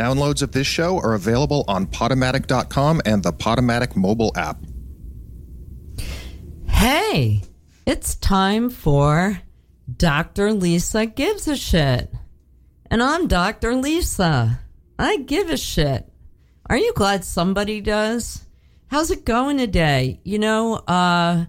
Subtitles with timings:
[0.00, 4.56] Downloads of this show are available on Podomatic.com and the Podomatic mobile app.
[6.66, 7.42] Hey,
[7.84, 9.42] it's time for
[9.94, 10.54] Dr.
[10.54, 12.10] Lisa Gives a Shit.
[12.90, 13.74] And I'm Dr.
[13.74, 14.60] Lisa.
[14.98, 16.10] I give a shit.
[16.64, 18.46] Are you glad somebody does?
[18.86, 20.18] How's it going today?
[20.24, 21.44] You know, uh,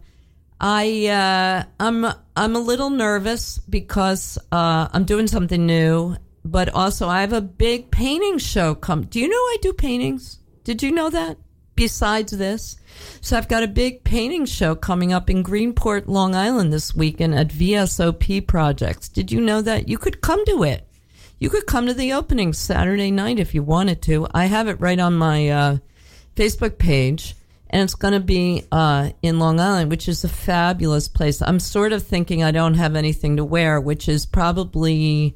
[0.60, 2.06] I uh, I'm
[2.36, 7.42] I'm a little nervous because uh, I'm doing something new, but also I have a
[7.42, 9.04] big painting show come.
[9.04, 10.40] Do you know I do paintings?
[10.64, 11.38] Did you know that?
[11.76, 12.76] Besides this,
[13.22, 17.34] so I've got a big painting show coming up in Greenport, Long Island this weekend
[17.34, 19.10] at VSOP Projects.
[19.10, 19.88] Did you know that?
[19.88, 20.88] You could come to it.
[21.40, 24.28] You could come to the opening Saturday night if you wanted to.
[24.32, 25.78] I have it right on my uh,
[26.36, 27.36] Facebook page,
[27.70, 31.42] and it's going to be uh, in Long Island, which is a fabulous place.
[31.42, 35.34] I'm sort of thinking I don't have anything to wear, which is probably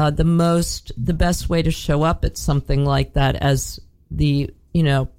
[0.00, 3.78] uh, the most, the best way to show up at something like that as
[4.10, 5.10] the, you know,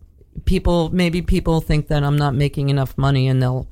[0.46, 3.70] people maybe people think that I'm not making enough money and they'll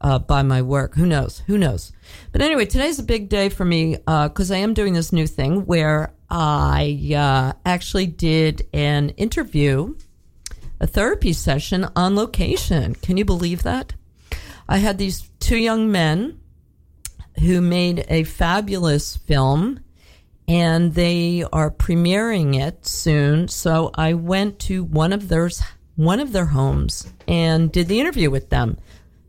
[0.00, 0.94] uh, buy my work.
[0.94, 1.40] Who knows?
[1.46, 1.92] Who knows?
[2.32, 5.26] But anyway, today's a big day for me because uh, I am doing this new
[5.26, 9.94] thing where I uh, actually did an interview,
[10.80, 12.94] a therapy session on location.
[12.94, 13.92] Can you believe that?
[14.70, 16.40] I had these two young men
[17.40, 19.80] who made a fabulous film
[20.48, 23.48] and they are premiering it soon.
[23.48, 25.50] So I went to one of their
[25.96, 28.78] one of their homes and did the interview with them.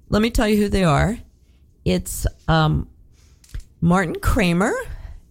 [0.10, 1.18] Let me tell you who they are.
[1.86, 2.90] It's um,
[3.80, 4.74] Martin Kramer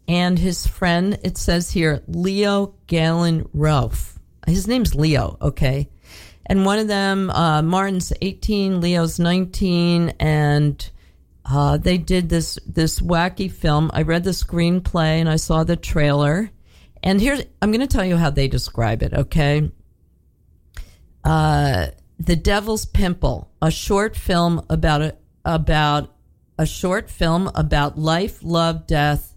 [0.09, 4.19] and his friend, it says here, Leo Galen Ralph.
[4.47, 5.89] His name's Leo, okay?
[6.47, 10.91] And one of them, uh, Martin's 18, Leo's 19, and
[11.49, 13.91] uh, they did this this wacky film.
[13.95, 16.51] I read the screenplay and I saw the trailer.
[17.03, 19.71] And here's I'm going to tell you how they describe it, okay?
[21.23, 26.15] Uh, the Devil's Pimple, a short film about a, about
[26.59, 29.35] a short film about life, love, death,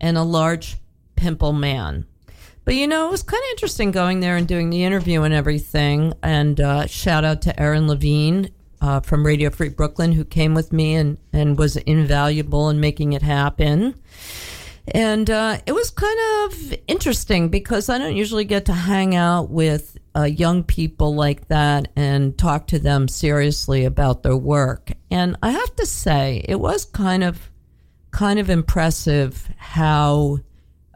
[0.00, 0.78] and a large
[1.16, 2.06] pimple man.
[2.64, 5.34] But you know, it was kind of interesting going there and doing the interview and
[5.34, 6.14] everything.
[6.22, 10.72] And uh, shout out to Aaron Levine uh, from Radio Free Brooklyn who came with
[10.72, 13.94] me and, and was invaluable in making it happen.
[14.92, 19.50] And uh, it was kind of interesting because I don't usually get to hang out
[19.50, 24.90] with uh, young people like that and talk to them seriously about their work.
[25.10, 27.50] And I have to say, it was kind of
[28.10, 30.38] kind of impressive how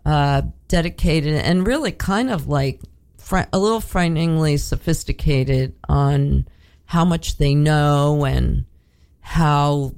[0.04, 2.80] uh, dedicated and really kind of like
[3.18, 6.48] fr- a little frighteningly sophisticated on
[6.86, 8.64] how much they know and
[9.20, 9.94] how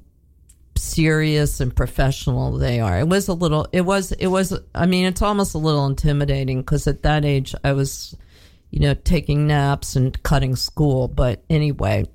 [0.77, 3.01] serious and professional they are.
[3.01, 6.61] It was a little, it was, it was, I mean, it's almost a little intimidating
[6.61, 8.17] because at that age I was,
[8.71, 11.09] you know, taking naps and cutting school.
[11.09, 12.07] But anyway,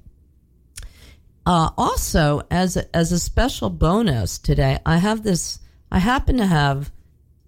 [1.45, 5.59] uh, also as as a special bonus today, I have this,
[5.91, 6.91] I happen to have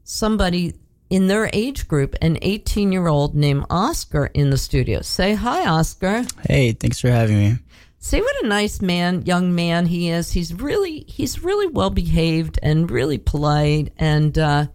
[0.03, 0.73] somebody
[1.13, 4.99] in their age group, an 18 year old named Oscar in the studio.
[5.01, 6.25] Say hi, Oscar.
[6.47, 7.57] Hey, thanks for having me.
[7.99, 10.31] See what a nice man, young man he is.
[10.31, 14.65] He's really, he's really well behaved and really polite, and uh,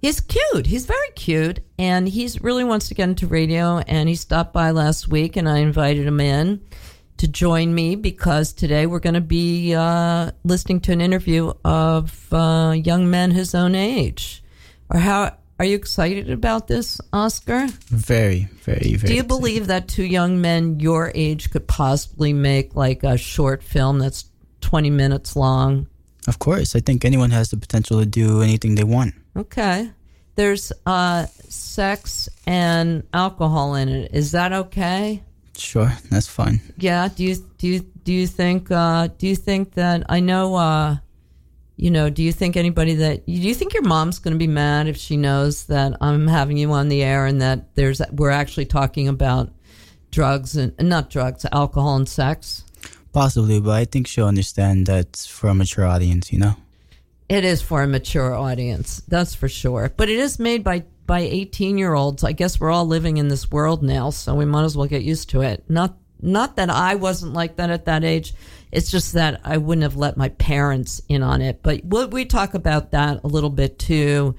[0.00, 0.66] he's cute.
[0.66, 3.78] He's very cute, and he's really wants to get into radio.
[3.78, 6.60] And he stopped by last week, and I invited him in
[7.16, 12.32] to join me because today we're going to be uh, listening to an interview of
[12.32, 14.44] uh, young men his own age.
[14.88, 17.66] Or how are you excited about this, Oscar?
[17.86, 19.08] Very, very, very.
[19.08, 23.62] Do you believe that two young men your age could possibly make like a short
[23.62, 24.26] film that's
[24.60, 25.86] 20 minutes long?
[26.28, 26.76] Of course.
[26.76, 29.14] I think anyone has the potential to do anything they want.
[29.34, 29.90] Okay.
[30.34, 34.10] There's uh, sex and alcohol in it.
[34.12, 35.22] Is that okay?
[35.56, 36.60] Sure, that's fine.
[36.76, 37.08] Yeah.
[37.08, 40.96] Do you do you do you think uh, do you think that I know uh,
[41.76, 44.46] you know, do you think anybody that do you think your mom's going to be
[44.46, 48.30] mad if she knows that I'm having you on the air and that there's we're
[48.30, 49.50] actually talking about
[50.10, 52.64] drugs and not drugs, alcohol and sex?
[53.12, 56.56] Possibly, but I think she'll understand that's for a mature audience, you know.
[57.28, 59.92] It is for a mature audience, that's for sure.
[59.94, 62.24] But it is made by by 18 year olds.
[62.24, 65.02] I guess we're all living in this world now, so we might as well get
[65.02, 65.64] used to it.
[65.68, 68.32] Not not that I wasn't like that at that age
[68.72, 71.62] it's just that I wouldn't have let my parents in on it.
[71.62, 74.36] But we'll, we talk about that a little bit too.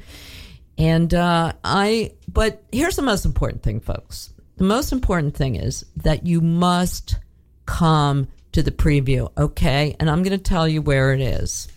[0.77, 4.33] And uh, I, but here's the most important thing, folks.
[4.57, 7.17] The most important thing is that you must
[7.65, 9.95] come to the preview, okay?
[9.99, 11.67] And I'm going to tell you where it is.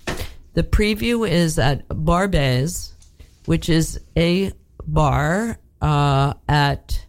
[0.54, 2.92] The preview is at Barbès,
[3.46, 4.52] which is a
[4.86, 7.04] bar uh, at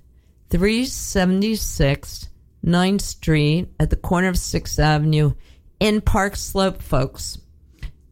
[0.49, 2.29] 376
[2.65, 5.33] 9th Street at the corner of 6th Avenue
[5.79, 7.37] in Park Slope, folks.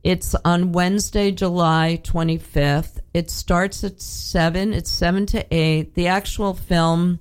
[0.03, 2.99] It's on Wednesday, July 25th.
[3.13, 4.73] It starts at 7.
[4.73, 5.93] It's 7 to 8.
[5.93, 7.19] The actual film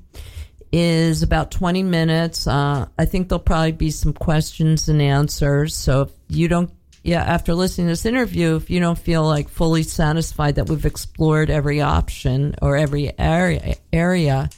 [0.70, 2.46] is about 20 minutes.
[2.46, 5.74] Uh, I think there'll probably be some questions and answers.
[5.74, 6.70] So if you don't,
[7.02, 10.86] yeah, after listening to this interview, if you don't feel like fully satisfied that we've
[10.86, 14.50] explored every option or every area, area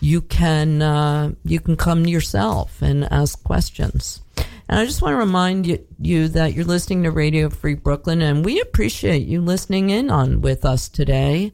[0.00, 4.20] you can uh, you can come yourself and ask questions.
[4.68, 8.20] And I just want to remind you, you, that you're listening to Radio Free Brooklyn,
[8.20, 11.52] and we appreciate you listening in on with us today.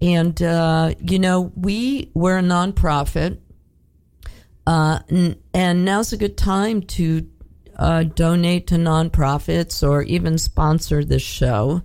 [0.00, 3.38] And uh, you know, we we're a nonprofit,
[4.66, 7.28] uh, n- and now's a good time to
[7.76, 11.82] uh, donate to nonprofits or even sponsor this show.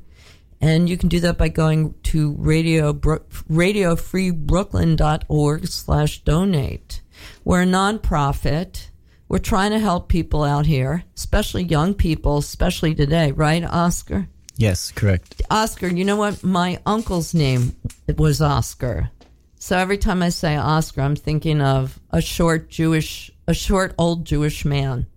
[0.62, 7.02] And you can do that by going to radio, radiofreebrooklyn.org slash donate.
[7.44, 8.90] We're a nonprofit.
[9.28, 14.28] We're trying to help people out here, especially young people, especially today, right, Oscar?
[14.56, 15.42] Yes, correct.
[15.50, 16.44] Oscar, you know what?
[16.44, 17.76] My uncle's name
[18.18, 19.10] was Oscar.
[19.58, 24.26] So every time I say Oscar, I'm thinking of a short Jewish, a short old
[24.26, 25.08] Jewish man.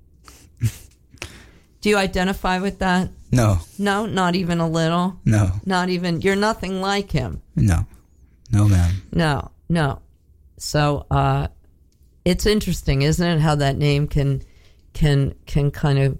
[1.80, 3.10] Do you identify with that?
[3.34, 5.18] No, No, not even a little.
[5.24, 6.20] no, Not even.
[6.20, 7.42] You're nothing like him.
[7.56, 7.86] no,
[8.52, 9.02] no, ma'am.
[9.12, 10.00] No, no.
[10.58, 11.48] So uh,
[12.24, 13.40] it's interesting, isn't it?
[13.40, 14.42] How that name can
[14.92, 16.18] can can kind of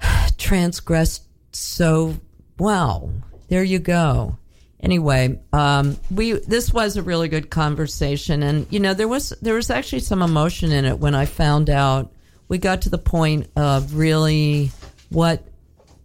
[0.38, 1.20] transgress
[1.52, 2.16] so
[2.58, 3.12] well.
[3.48, 4.36] There you go.
[4.82, 9.54] Anyway, um, we this was a really good conversation, and you know there was there
[9.54, 12.12] was actually some emotion in it when I found out
[12.48, 14.70] we got to the point of really
[15.10, 15.44] what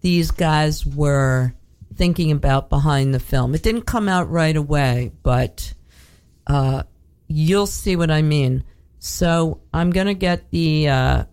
[0.06, 1.52] these guys were
[1.96, 3.56] thinking about behind the film.
[3.56, 5.74] It didn't come out right away, but
[6.46, 6.84] uh,
[7.28, 8.64] you'll see what I mean.
[9.00, 11.24] So I'm going to get the uh,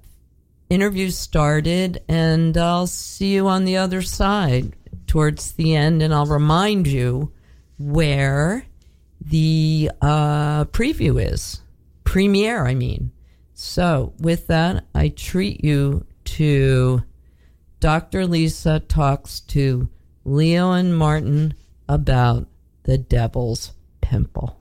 [0.71, 4.75] interview started, and I'll see you on the other side
[5.07, 7.31] towards the end, and I'll remind you
[7.79, 8.65] where
[9.21, 11.61] the uh, preview is.
[12.05, 13.13] Premiere, I mean.
[13.53, 17.03] So, with that, I treat you to
[17.83, 18.29] Dr.
[18.29, 19.89] Lisa talks to
[20.25, 21.55] Leo and Martin
[21.89, 22.47] about
[22.85, 24.61] the devil's pimple.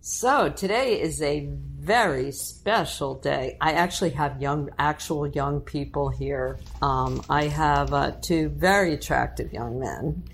[0.00, 3.56] So today is a very special day.
[3.60, 6.58] I actually have young, actual young people here.
[6.82, 10.24] Um, I have uh, two very attractive young men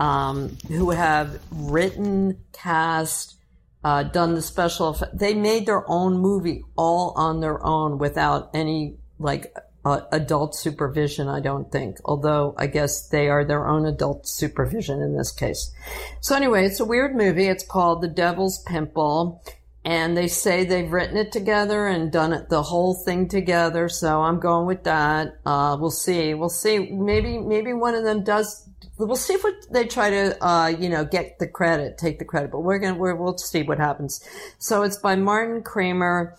[0.00, 3.36] um, who have written, cast,
[3.84, 4.98] uh, done the special.
[5.14, 9.54] They made their own movie all on their own without any like
[9.84, 11.98] uh, adult supervision, I don't think.
[12.04, 15.72] Although I guess they are their own adult supervision in this case.
[16.20, 17.46] So anyway, it's a weird movie.
[17.46, 19.42] It's called The Devil's Pimple.
[19.82, 23.88] And they say they've written it together and done it the whole thing together.
[23.88, 25.38] So I'm going with that.
[25.46, 26.34] Uh, we'll see.
[26.34, 26.90] We'll see.
[26.90, 28.68] Maybe maybe one of them does.
[28.98, 32.50] We'll see if they try to, uh, you know, get the credit, take the credit.
[32.50, 34.22] But we're gonna we're, we'll see what happens.
[34.58, 36.36] So it's by Martin Kramer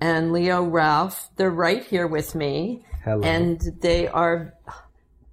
[0.00, 1.30] and Leo Ralph.
[1.36, 2.84] They're right here with me.
[3.04, 3.22] Hello.
[3.22, 4.54] And they are,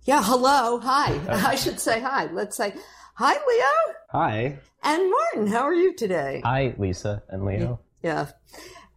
[0.04, 1.20] yeah, hello, hi.
[1.50, 2.30] I should say hi.
[2.32, 2.74] Let's say,
[3.16, 3.96] hi, Leo.
[4.12, 4.60] Hi.
[4.84, 6.42] And Martin, how are you today?
[6.44, 7.80] Hi, Lisa and Leo.
[8.04, 8.28] Yeah.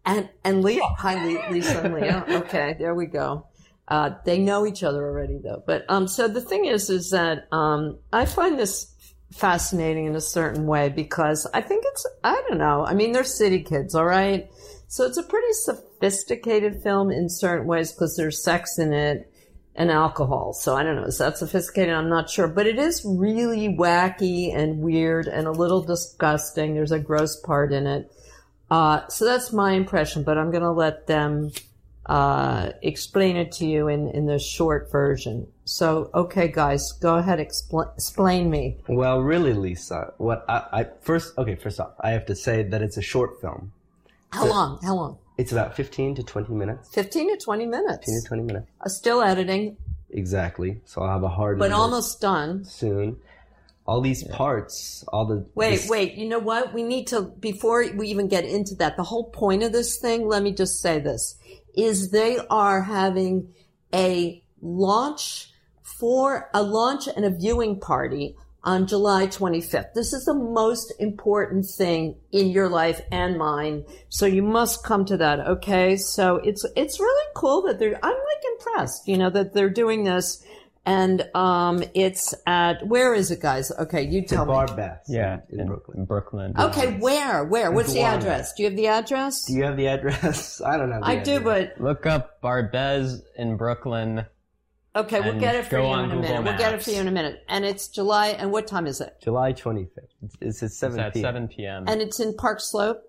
[0.05, 0.85] And, and Leo.
[0.99, 2.25] Hi, Lisa and Leo.
[2.41, 3.47] Okay, there we go.
[3.87, 5.63] Uh, they know each other already though.
[5.67, 8.95] But, um, so the thing is, is that, um, I find this
[9.33, 12.85] fascinating in a certain way because I think it's, I don't know.
[12.85, 14.51] I mean, they're city kids, all right?
[14.89, 19.31] So it's a pretty sophisticated film in certain ways because there's sex in it
[19.75, 20.55] and alcohol.
[20.55, 21.95] So I don't know, is that sophisticated?
[21.95, 26.75] I'm not sure, but it is really wacky and weird and a little disgusting.
[26.75, 28.11] There's a gross part in it.
[28.71, 31.53] Uh, so that's my impression, but I'm going to let them
[32.07, 35.47] uh, explain it to you in, in the short version.
[35.65, 38.79] So, okay, guys, go ahead, expl- explain me.
[38.89, 42.81] Well, really, Lisa, what I, I first, okay, first off, I have to say that
[42.81, 43.73] it's a short film.
[44.31, 44.79] How long?
[44.83, 45.19] How long?
[45.37, 46.89] It's about 15 to 20 minutes.
[46.95, 47.99] 15 to 20 minutes.
[48.07, 48.67] 15 to 20 minutes.
[48.87, 49.77] Still editing,
[50.11, 50.81] Exactly.
[50.87, 52.65] So I'll have a hard but almost done.
[52.65, 53.19] soon.
[53.87, 56.15] All these parts, all the Wait, this- wait.
[56.15, 56.73] You know what?
[56.75, 60.27] We need to, before we even get into that, the whole point of this thing,
[60.27, 61.37] let me just say this,
[61.75, 63.53] is they are having
[63.95, 69.95] a launch for a launch and a viewing party on July 25th.
[69.95, 73.85] This is the most important thing in your life and mine.
[74.09, 75.41] So you must come to that.
[75.41, 75.97] Okay.
[75.97, 80.05] So it's, it's really cool that they're, I'm like impressed, you know, that they're doing
[80.05, 80.45] this
[80.89, 83.71] and um, it's at where is it, guys?
[83.79, 84.53] Okay, you It's a tell me.
[84.53, 85.01] bar.
[85.07, 85.99] Yeah, in, Brooklyn.
[85.99, 86.55] In Brooklyn.
[86.59, 87.45] Okay, where?
[87.45, 87.71] Where?
[87.71, 88.55] What's the address?
[88.55, 89.45] Do you have the address?
[89.45, 90.61] Do you have the address?
[90.67, 91.03] I don't have.
[91.03, 94.25] The I do, but Look up Barbès in Brooklyn.
[94.95, 96.45] Okay, we'll get it for you in a Google minute.
[96.45, 97.45] We'll get it for you in a minute.
[97.49, 98.29] And it's July.
[98.29, 99.17] And what time is it?
[99.23, 99.89] July 25th.
[100.41, 101.23] It's, it's at It's 7 at p.m.
[101.23, 101.85] 7 p.m.
[101.87, 103.05] And it's in Park Slope.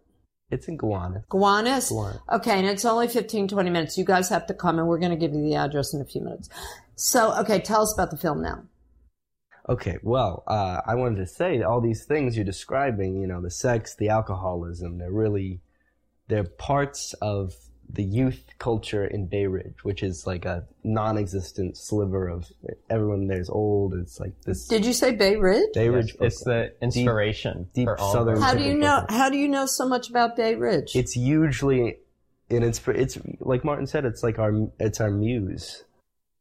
[0.51, 1.23] It's in Gowanus.
[1.29, 1.89] Gowanus?
[1.89, 2.19] Gowanus.
[2.31, 3.97] Okay, and it's only 15, 20 minutes.
[3.97, 6.05] You guys have to come, and we're going to give you the address in a
[6.05, 6.49] few minutes.
[6.95, 8.63] So, okay, tell us about the film now.
[9.69, 13.51] Okay, well, uh, I wanted to say all these things you're describing, you know, the
[13.51, 15.61] sex, the alcoholism, they're really,
[16.27, 17.53] they're parts of
[17.91, 22.47] the youth culture in Bay Ridge, which is like a non-existent sliver of
[22.89, 23.93] everyone there's old.
[23.95, 25.69] It's like this Did you say Bay Ridge?
[25.73, 26.15] Bay Yes, Ridge.
[26.21, 29.05] it's the inspiration deep for all southern- How do you know?
[29.09, 30.95] How do you know so much about Bay Ridge?
[30.95, 31.97] It's usually
[32.51, 32.95] an inspir.
[32.95, 34.05] It's like Martin said.
[34.05, 35.83] It's like our it's our muse.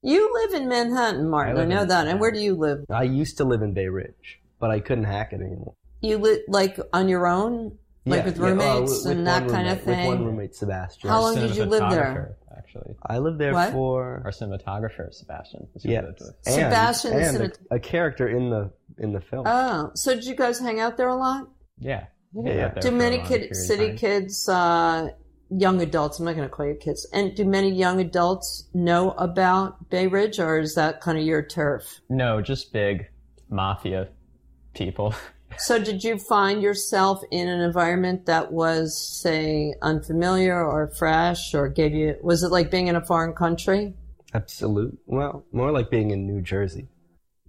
[0.02, 1.56] you live in Manhattan, Martin.
[1.56, 2.06] I, live know in that.
[2.08, 2.84] And where do you live?
[2.90, 5.74] I used to live in Bay Ridge, but I couldn't hack it anymore.
[6.00, 7.78] You live like on your own,
[8.08, 10.08] like Yeah, with yeah, uh, roommates with- with and that one kind of thing.
[10.08, 11.10] With one roommate, Sebastian.
[11.10, 12.36] How long did you live there?
[12.56, 13.72] Actually, I lived there What?
[13.72, 15.68] for our cinematographer Sebastian.
[15.74, 19.12] is who we yeah, lived and, Sebastian the and a, a character in the in
[19.12, 19.44] the film.
[19.46, 21.48] Oh, so did you guys hang out there a lot?
[21.78, 22.06] Yeah.
[22.34, 22.68] Yeah, yeah.
[22.80, 25.08] Do many kid, city kids, uh,
[25.50, 29.12] young adults, I'm not going to call you kids, and do many young adults know
[29.12, 32.00] about Bay Ridge or is that kind of your turf?
[32.10, 33.06] No, just big
[33.48, 34.08] mafia
[34.74, 35.14] people.
[35.56, 41.68] So did you find yourself in an environment that was, say, unfamiliar or fresh or
[41.68, 43.94] gave you, was it like being in a foreign country?
[44.34, 44.98] Absolute.
[45.06, 46.88] Well, more like being in New Jersey.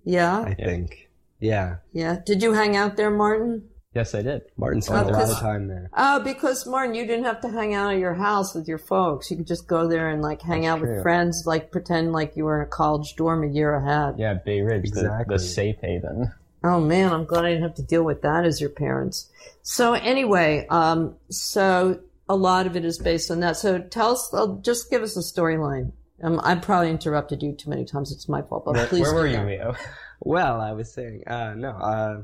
[0.03, 0.39] Yeah.
[0.41, 1.10] I think.
[1.41, 2.18] Yeah, Yeah.
[2.25, 3.70] Did you hang out there, Martin?
[3.96, 4.41] yes, I did.
[4.58, 5.89] Martin spent Oh, a lot of time there.
[5.96, 9.29] Oh, because Martin, you didn't have to hang out at your house with your folks.
[9.32, 12.36] You could just go there and like hang That's out with friends, like pretend like
[12.36, 14.15] you were in a college dorm a year ahead.
[14.18, 16.32] Yeah, Bay Ridge, the, the safe haven.
[16.63, 19.30] Oh man, I'm glad I didn't have to deal with that as your parents.
[19.62, 23.56] So anyway, um, so a lot of it is based on that.
[23.56, 25.94] So tell us, uh, just give us a storyline.
[26.22, 28.12] Um, I probably interrupted you too many times.
[28.12, 29.01] It's my fault, but Where, please.
[29.04, 29.48] where were you, that.
[29.48, 29.75] Leo?
[30.22, 32.22] Well, I was saying, uh, no, uh,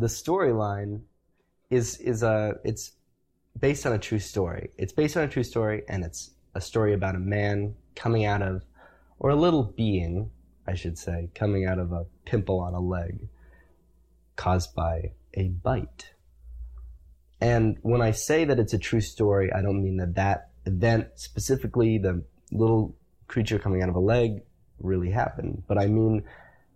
[0.00, 1.02] the storyline
[1.70, 2.90] is is a it's
[3.60, 4.70] based on a true story.
[4.78, 8.42] It's based on a true story, and it's a story about a man coming out
[8.42, 8.64] of,
[9.20, 10.32] or a little being,
[10.66, 13.28] I should say, coming out of a pimple on a leg
[14.36, 16.12] caused by a bite.
[17.40, 21.08] And when I say that it's a true story, I don't mean that that event
[21.16, 22.22] specifically, the
[22.52, 22.96] little
[23.28, 24.42] creature coming out of a leg,
[24.80, 26.24] really happened, but I mean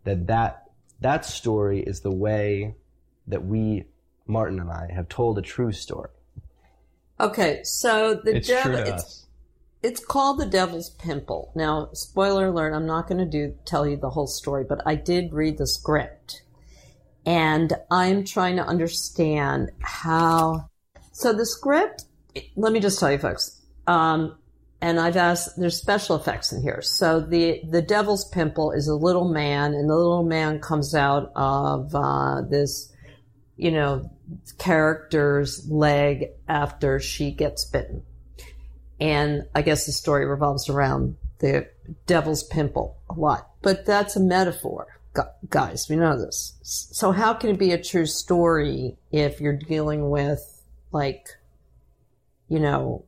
[0.05, 0.65] that that
[1.01, 2.75] that story is the way
[3.27, 3.85] that we
[4.27, 6.11] Martin and I have told a true story.
[7.21, 8.63] Okay, so the It's devil.
[8.63, 9.27] true to it's us.
[9.83, 11.51] it's called the Devil's Pimple.
[11.55, 14.95] Now, spoiler alert, I'm not going to do tell you the whole story, but I
[14.95, 16.43] did read the script.
[17.29, 20.71] And I'm trying to understand how
[21.13, 22.05] so the script
[22.57, 23.61] let me just tell you folks.
[23.87, 24.39] Um
[24.81, 26.81] and I've asked there's special effects in here.
[26.81, 31.31] So the the Devil's Pimple is a little man and the little man comes out
[31.37, 32.91] of uh this
[33.57, 34.11] you know
[34.59, 38.05] character's leg after she gets bitten
[39.01, 41.69] and I guess the story revolves around the
[42.07, 43.51] devil's pimple a lot.
[43.63, 44.98] But that's a metaphor,
[45.49, 45.87] guys.
[45.89, 46.59] We know this.
[46.63, 50.41] So how can it be a true story if you're dealing with
[50.93, 51.27] like,
[52.49, 53.05] you know,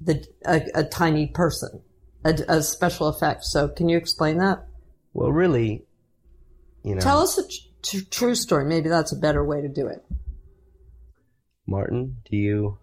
[0.00, 1.82] the a, a tiny person,
[2.24, 3.44] a, a special effect?
[3.44, 4.66] So can you explain that?
[5.12, 5.84] Well, really,
[6.82, 8.64] you know, Tell us a tr- tr- true story.
[8.64, 10.04] Maybe that's a better way to do it.
[11.66, 12.78] Martin, do you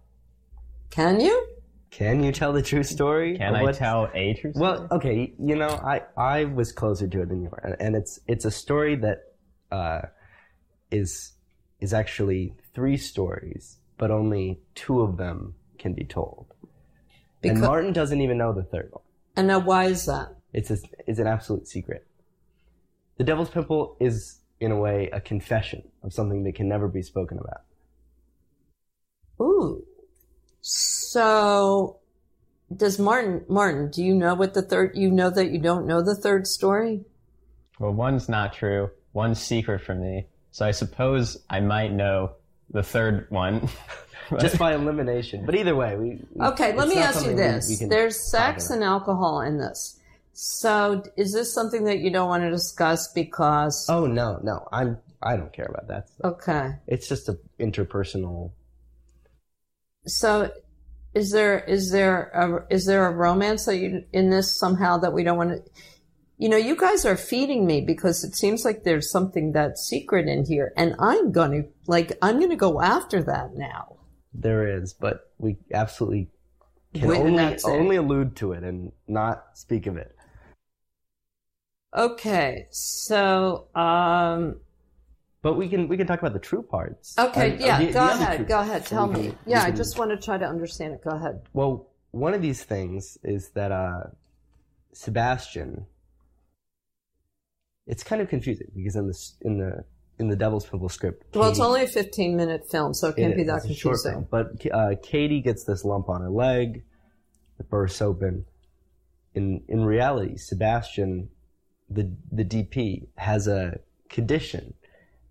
[0.89, 1.52] Can you?
[1.97, 3.37] Can you tell the true story?
[3.37, 4.61] Can of I what's- tell a true story?
[4.61, 7.95] Well, okay, you know, I I was closer to it than you are, and, and
[7.95, 9.19] it's it's a story that
[9.71, 10.01] uh,
[10.91, 11.33] is
[11.79, 16.47] is actually three stories, but only two of them can be told.
[17.41, 19.03] Because, and Martin doesn't even know the third one.
[19.35, 20.29] and now why is that?
[20.53, 22.07] It's a, it's an absolute secret.
[23.17, 27.01] The Devil's Pimple is, in a way, a confession of something that can never be
[27.01, 27.61] spoken about.
[29.41, 29.83] Ooh.
[30.63, 31.99] So
[32.75, 36.01] does Martin Martin, do you know what the third you know that you don't know
[36.01, 37.01] the third story?
[37.79, 38.89] well, one's not true.
[39.11, 40.25] One's secret from me.
[40.51, 42.31] So I suppose I might know
[42.69, 43.67] the third one.
[44.39, 45.45] Just by elimination.
[45.45, 46.19] But either way, we.
[46.33, 47.77] we- Okay, let me ask you something we- this.
[47.81, 49.99] we There's sex and alcohol in this.
[50.31, 54.97] So is this something that you don't want to discuss because Oh no, no, I'm.
[55.21, 56.09] I don't care about that.
[56.09, 56.33] Stuff.
[56.33, 56.71] Okay.
[56.87, 58.51] It's just a interpersonal.
[60.05, 60.51] So
[61.13, 65.13] is there is there a, is there a romance that you in this somehow that
[65.13, 65.71] we don't want to
[66.37, 70.27] you know, you guys are feeding me because it seems like there's something that's secret
[70.27, 73.97] in here, and I'm gonna like I'm gonna go after that now.
[74.33, 76.31] There is, but we absolutely
[76.93, 80.15] can Wait, only only allude to it and not speak of it.
[81.95, 84.59] Okay, so um,
[85.43, 87.15] But we can we can talk about the true parts.
[87.19, 89.27] okay, uh, yeah, the- the go other ahead, go ahead, So tell we me.
[89.27, 91.03] can- Yeah, I just want to try to understand it.
[91.03, 91.41] Go ahead.
[91.53, 94.03] Well, one of these things is that uh,
[94.93, 95.85] Sebastian.
[97.85, 99.83] It's kind of confusing because in the in the
[100.19, 103.33] in the Devil's Pimple script, Well, it's only a 15 minute film, so it can't
[103.33, 104.27] It be that It's a short confusing.
[104.27, 104.27] film.
[104.31, 106.83] But uh, Katie gets this lump on her leg.
[107.59, 108.45] It bursts open.
[109.35, 111.29] In in reality, Sebastian,
[111.89, 114.75] the the DP, has a condition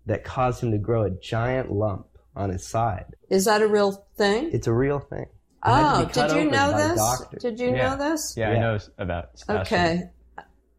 [0.05, 3.15] that caused him to grow a giant lump on his side.
[3.29, 4.49] Is that a real thing?
[4.51, 5.21] It's a real thing.
[5.21, 5.29] It
[5.65, 7.21] Oh, did you know this?
[7.39, 7.89] Did you Yeah.
[7.89, 8.33] know this?
[8.35, 9.77] Yeah, I know about Sebastian.
[9.79, 10.09] Okay.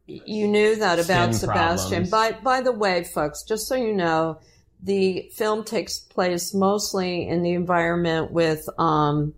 [0.07, 1.91] You knew that about Skin Sebastian.
[2.09, 2.11] problems.
[2.11, 4.39] By by the way, folks, just so you know,
[4.83, 9.33] the film takes place mostly in the environment with um,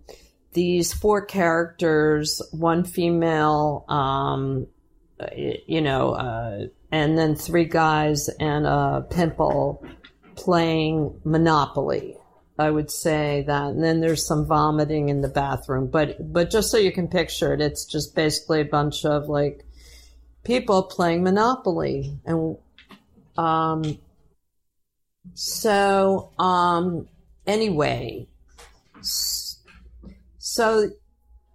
[0.51, 4.67] these four characters, one female, um,
[5.37, 9.85] you know, uh, and then three guys and a pimple
[10.35, 12.15] playing Monopoly.
[12.59, 15.87] I would say that, and then there's some vomiting in the bathroom.
[15.87, 19.63] But but just so you can picture it, it's just basically a bunch of like
[20.43, 22.57] people playing Monopoly, and
[23.37, 23.99] um.
[25.33, 27.07] So um.
[27.45, 28.27] Anyway,
[29.01, 30.89] so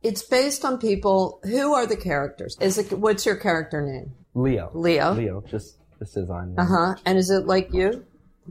[0.03, 1.41] it's based on people.
[1.43, 2.57] Who are the characters?
[2.61, 4.13] Is it what's your character name?
[4.35, 4.71] Leo.
[4.75, 5.13] Leo.
[5.13, 5.45] Leo.
[5.49, 6.55] Just just his on.
[6.59, 6.95] Uh huh.
[7.05, 8.05] And is it like you?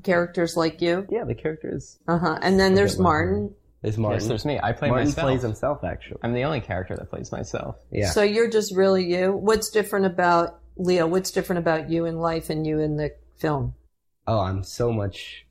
[0.03, 1.05] Characters like you?
[1.09, 2.39] Yeah, the character is Uh huh.
[2.41, 3.53] And then there's Martin.
[3.83, 4.20] is Martin.
[4.22, 4.59] Yes, there's me.
[4.61, 5.25] I play Martin myself.
[5.25, 6.20] plays himself actually.
[6.24, 7.75] I'm the only character that plays myself.
[7.91, 8.09] Yeah.
[8.11, 9.33] So you're just really you.
[9.33, 11.07] What's different about Leo?
[11.07, 13.75] What's different about you in life and you in the film?
[14.27, 15.46] oh, I'm so much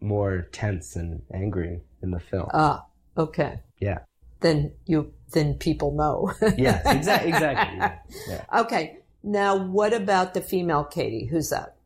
[0.00, 2.48] more tense and angry in the film.
[2.52, 2.84] Ah,
[3.16, 3.60] okay.
[3.78, 4.00] yeah.
[4.40, 6.32] Then you then people know.
[6.56, 6.82] Yes.
[6.86, 7.28] Exactly.
[7.32, 7.78] Exactly.
[7.78, 7.98] Yeah.
[8.28, 8.60] yeah.
[8.62, 8.98] okay.
[9.22, 11.26] Now what about the female Katie?
[11.26, 11.76] Who's that?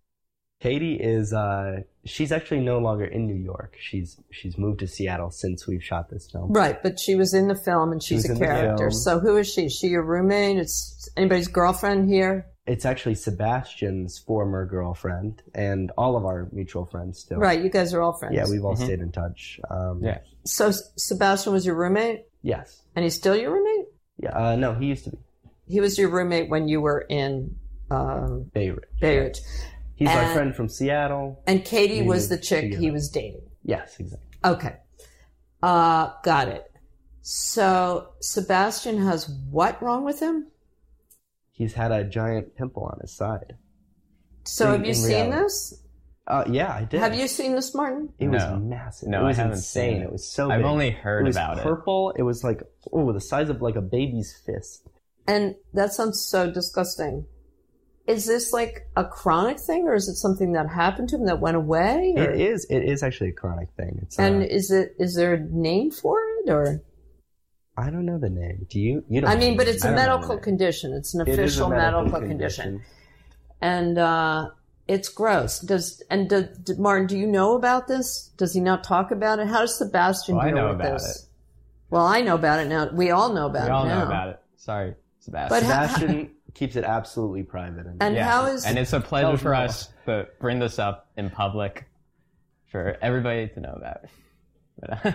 [0.60, 3.76] Katie is uh she's actually no longer in New York.
[3.78, 6.52] She's she's moved to Seattle since we've shot this film.
[6.52, 8.90] Right, but she was in the film and she's was a character.
[8.90, 9.66] So who is she?
[9.66, 10.56] Is she your roommate?
[10.58, 12.46] It's anybody's girlfriend here?
[12.66, 17.36] It's actually Sebastian's former girlfriend and all of our mutual friends still.
[17.38, 18.34] Right, you guys are all friends.
[18.36, 19.60] Yeah, we've all stayed in touch.
[19.70, 20.18] Um Yeah.
[20.46, 22.80] So S- Sebastian was your roommate, Yes.
[22.96, 23.88] and he's still your roommate.
[24.18, 24.30] Yeah.
[24.38, 25.18] Uh no, he used to be
[25.66, 27.56] He was your roommate when you were in
[27.90, 28.84] um, Beirut.
[29.00, 29.40] Beirut,
[29.96, 31.42] He's my And- friend from Seattle.
[31.46, 33.42] and Katie We was the lived chick he was dating.
[33.62, 34.28] Yes, exactly.
[34.44, 34.76] Okay,
[35.62, 36.70] uh, got it.
[37.22, 40.48] So Sebastian has what wrong with him?
[41.52, 43.54] He's had a giant pimple on his side.
[44.44, 45.38] So In- have you seen reality.
[45.42, 45.80] this?
[46.26, 47.00] Uh yeah, I did.
[47.00, 48.10] Have you seen this, Martin?
[48.18, 49.08] It was massive.
[49.10, 49.92] No, it was I haven't insane.
[49.92, 50.04] seen it.
[50.06, 50.52] It was so Big.
[50.54, 50.66] I've big.
[50.66, 51.62] only heard it was about it.
[51.62, 52.12] purple.
[52.16, 54.88] It was like oh, the size of like a baby's fist.
[55.26, 57.26] And that sounds so disgusting.
[58.06, 61.40] Is this like a chronic thing, or is it something that happened to him that
[61.40, 62.12] went away?
[62.16, 62.66] Or, It is.
[62.68, 63.98] It is actually a chronic thing.
[64.02, 64.18] It's.
[64.18, 66.82] and uh, is it is there a name for it, or?
[67.76, 68.66] I don't know the name.
[68.68, 69.02] Do you?
[69.08, 69.30] You don't.
[69.30, 70.92] I mean, but it's a don't know the medical condition.
[70.92, 72.82] It's an It a official medical, condition.
[73.62, 74.50] and uh,
[74.86, 75.58] it's gross.
[75.60, 77.06] Does and do, do- Martin?
[77.06, 78.30] Do you know about this?
[78.36, 79.48] Does he not talk about it?
[79.48, 81.22] How does Sebastian Well, I deal know with about this?
[81.22, 81.28] it.
[81.88, 82.90] Well, I know about it now.
[82.92, 83.64] We all know about it.
[83.64, 83.98] We it all now.
[84.00, 84.40] know about it.
[84.56, 85.48] Sorry, Sebastian.
[85.48, 87.86] But ha- Sebastian keeps it absolutely private.
[87.86, 88.28] And, And yeah.
[88.28, 91.86] how is and it's a pleasure for us to bring this up in public
[92.70, 94.10] for everybody to know about it.
[94.78, 95.12] But, uh,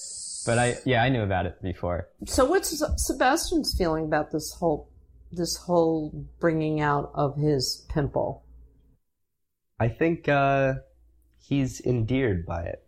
[0.46, 2.08] but I, yeah, I knew about it before.
[2.26, 2.44] so?
[2.44, 4.88] What's Sebastian's feeling about this whole
[5.30, 8.44] this whole bringing out of his pimple?
[9.78, 10.74] I think uh,
[11.38, 12.81] he's endeared by it.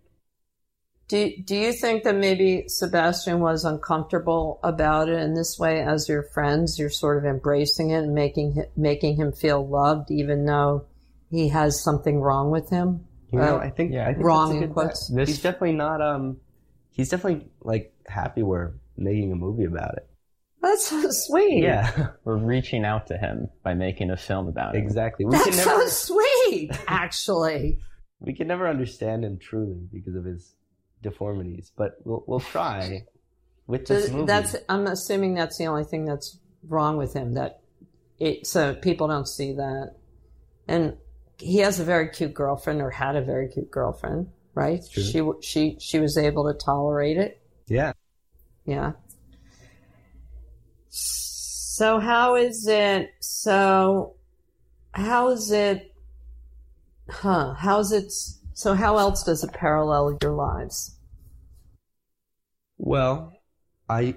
[1.08, 5.80] Do do you think that maybe Sebastian was uncomfortable about it in this way?
[5.82, 10.46] As your friends, you're sort of embracing it and making making him feel loved, even
[10.46, 10.86] though
[11.30, 13.04] he has something wrong with him.
[13.32, 13.92] You know, Uh, I think.
[13.92, 14.08] yeah.
[14.08, 15.08] I think Wrong that's a in quotes.
[15.08, 16.00] This- he's definitely not.
[16.00, 16.38] Um,
[16.90, 20.08] he's definitely like happy we're making a movie about it.
[20.62, 21.62] That's so sweet.
[21.62, 24.78] Yeah, We're reaching out to him by making a film about it.
[24.78, 25.26] exactly.
[25.26, 25.86] We that's can never.
[25.88, 26.70] so sweet.
[26.86, 27.80] Actually,
[28.20, 30.54] we can never understand him truly because of his
[31.04, 33.04] deformities, but we'll we'll try
[33.68, 34.26] with this movie.
[34.26, 34.56] that's.
[34.68, 36.38] I'm assuming that's the only thing that's
[36.68, 37.34] wrong with him.
[37.34, 37.60] That
[38.18, 39.94] it so people don't see that,
[40.66, 40.96] and
[41.38, 44.82] he has a very cute girlfriend or had a very cute girlfriend, right?
[44.90, 47.40] She she she was able to tolerate it.
[47.68, 47.92] yeah.
[48.66, 48.92] Yeah.
[50.88, 53.12] So how is it?
[53.20, 54.14] So
[54.92, 55.92] how is it?
[57.10, 57.54] Huh?
[57.54, 58.12] How's it?
[58.54, 60.93] So how else does it parallel your lives?
[62.78, 63.32] Well,
[63.88, 64.16] I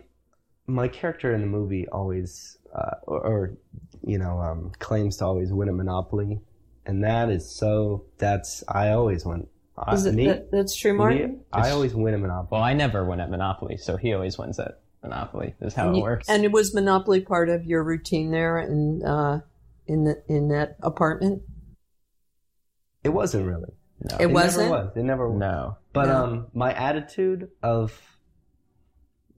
[0.65, 3.57] my character in the movie always, uh, or, or
[4.05, 6.41] you know, um, claims to always win a Monopoly,
[6.85, 8.05] and that is so.
[8.17, 9.47] That's I always win.
[9.77, 11.41] I, Is it me, that, that's true, me, Martin?
[11.53, 12.47] I always win a Monopoly.
[12.51, 15.53] Well, I never win at Monopoly, so he always wins at Monopoly.
[15.61, 16.27] Is how and, it you- works.
[16.29, 19.41] and it was Monopoly part of your routine there in uh,
[19.85, 21.43] in the in that apartment?
[23.03, 23.71] It wasn't really.
[24.01, 24.17] no.
[24.19, 24.69] It wasn't.
[24.69, 24.97] Never was.
[24.97, 25.39] It never was.
[25.39, 25.77] no.
[25.93, 26.23] But No.
[26.25, 27.99] um, my attitude of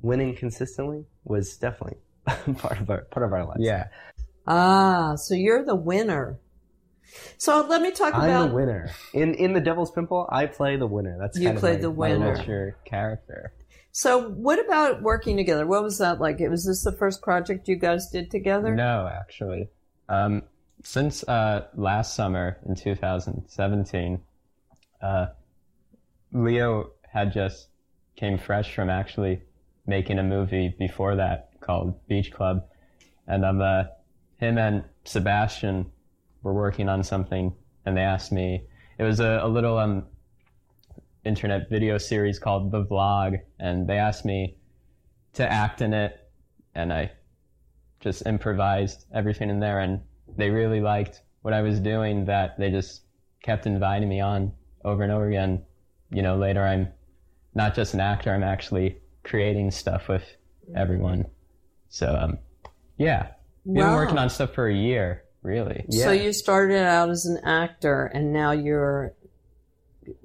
[0.02, 1.98] winning consistently was definitely
[2.58, 3.62] part of our part of our lives.
[3.62, 3.88] Yeah.
[4.48, 6.40] Ah, so you're the winner.
[7.38, 8.30] So let me talk about.
[8.30, 10.28] I'm the winner in in the Devil's Pimple.
[10.32, 11.18] I play the winner.
[11.20, 12.34] That's You kind of play my- the my winner.
[12.34, 13.54] What's your character?
[13.92, 15.66] So, what about working together?
[15.66, 16.40] What was that like?
[16.40, 18.76] Was this the first project you guys did together?
[18.76, 19.70] No, actually.
[20.08, 20.44] Um,
[20.84, 24.22] since uh, last summer in 2017,
[25.02, 25.26] uh,
[26.32, 27.68] Leo had just
[28.16, 29.42] came fresh from actually
[29.90, 32.64] making a movie before that called Beach Club,
[33.28, 33.84] and um, uh,
[34.38, 35.92] him and Sebastian
[36.44, 37.54] were working on something,
[37.86, 38.64] and they asked me.
[38.98, 40.06] It was a, a little um,
[41.26, 44.58] internet video series called The Vlog, and they asked me
[45.34, 46.18] to act in it,
[46.76, 47.12] and I
[48.00, 50.00] just improvised everything in there and
[50.38, 53.02] they really liked what I was doing that they just
[53.44, 54.52] kept inviting me on
[54.86, 55.64] over and over again.
[56.12, 56.88] You know, later I'm
[57.54, 60.24] not just an actor, I'm actually creating stuff with
[60.76, 61.26] everyone.
[61.90, 62.38] So um
[62.98, 63.28] yeah.
[63.66, 65.86] We've been working on stuff for a year, really.
[65.90, 69.14] So you started out as an actor, and now you're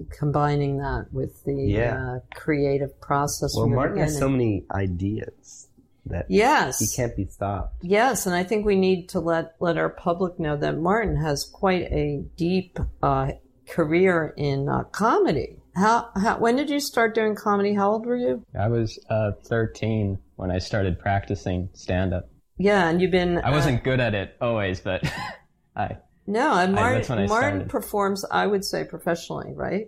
[0.09, 2.15] combining that with the Yeah.
[2.15, 3.53] uh, creative process.
[3.55, 5.67] Well, from the Martin has so many ideas
[6.07, 7.75] that Yes, he can't be stopped.
[7.83, 11.43] yes, and I think we need to let let our public know that Martin has
[11.45, 13.33] quite a deep uh,
[13.67, 15.57] career in uh, comedy.
[15.75, 17.73] How, how when did you start doing comedy?
[17.73, 18.43] How old were you?
[18.57, 22.29] I was uh 13 when I started practicing stand up.
[22.57, 23.37] Yeah, and you've been.
[23.39, 25.03] I uh, wasn't good at it always, but
[25.75, 29.87] I No, and I- that's when Martin, I Martin performs, I would say, professionally, right?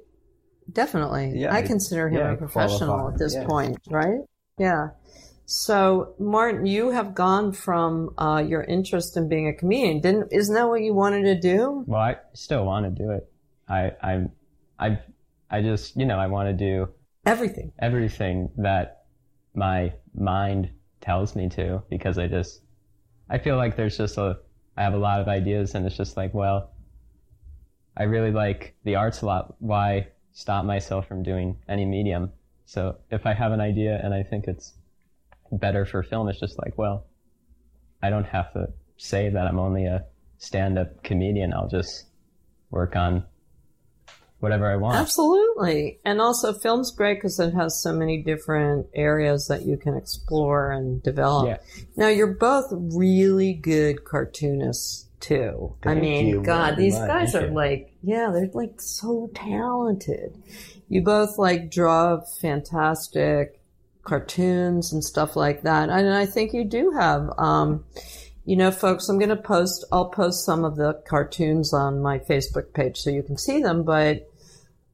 [0.72, 1.32] Definitely.
[1.36, 3.46] Yeah, I consider him yeah, a professional at this yeah.
[3.46, 4.20] point, right?
[4.58, 4.90] Yeah.
[5.46, 10.02] So, Martin, you have gone from uh, your interest in being a comedian.
[10.02, 11.86] Didn't isn't that what you wanted to do?
[11.88, 13.32] Well, I still want to do it.
[13.70, 14.26] I, I,
[14.78, 15.00] I,
[15.50, 16.90] I just, you know, I want to do
[17.26, 17.72] Everything.
[17.80, 19.06] everything that
[19.54, 22.62] my mind tells me to because I just,
[23.30, 24.38] I feel like there's just a,
[24.76, 26.72] I have a lot of ideas and it's just like, well,
[27.96, 29.56] I really like the arts a lot.
[29.60, 32.32] Why stop myself from doing any medium?
[32.66, 34.74] So if I have an idea and I think it's
[35.52, 37.08] better for film, it's just like, well,
[38.04, 40.06] I don't have to say that I'm only a
[40.38, 41.54] stand-up comedian.
[41.54, 42.06] I'll just
[42.70, 43.26] work on
[44.40, 44.98] whatever I want.
[44.98, 46.00] Absolutely.
[46.06, 50.72] And also, film's great because it has so many different areas that you can explore
[50.72, 51.48] and develop.
[51.48, 51.58] Yeah.
[51.96, 55.76] Now, you're both really good cartoonists, too.
[55.82, 57.08] Thank I mean, God, these much.
[57.08, 60.36] guys are like, yeah, they're like so talented.
[60.90, 63.60] You both like draw fantastic
[64.04, 65.90] cartoons and stuff like that.
[65.90, 67.84] And I think you do have, um,
[68.48, 72.18] you know, folks, I'm going to post, I'll post some of the cartoons on my
[72.20, 74.26] Facebook page so you can see them, but,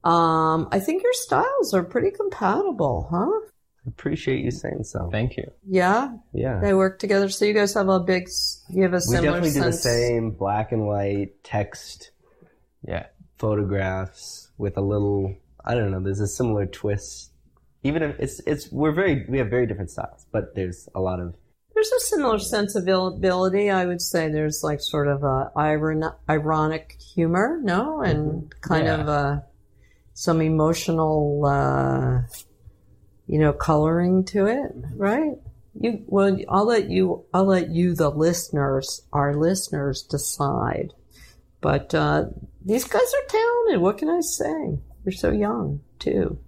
[0.02, 3.50] um, I think your styles are pretty compatible, huh?
[3.86, 5.08] I appreciate you saying so.
[5.12, 5.50] Thank you.
[5.66, 6.14] Yeah.
[6.32, 6.58] yeah.
[6.60, 7.28] They work together.
[7.28, 8.28] So you guys have a big,
[8.70, 9.40] you have a similar.
[9.40, 12.10] We similar definitely do the same black and white text
[12.82, 13.06] Yeah.
[13.38, 17.30] photographs with a little I don't know, there's a similar twist.
[17.82, 21.20] Even if it's it's we're very we have very different styles, but there's a lot
[21.20, 21.34] of
[21.74, 23.68] There's a similar sensibility.
[23.70, 29.00] I would say there's like sort of a iron, ironic humor, no, and kind Yeah.
[29.00, 29.40] of uh,
[30.12, 32.22] some emotional, uh,
[33.26, 35.32] you know, coloring to it, right?
[35.80, 37.24] You well, I'll let you.
[37.34, 40.92] I'll let you, the listeners, our listeners, decide.
[41.60, 42.26] But uh,
[42.64, 43.80] these guys are talented.
[43.80, 44.78] What can I say?
[45.02, 46.38] They're so young too,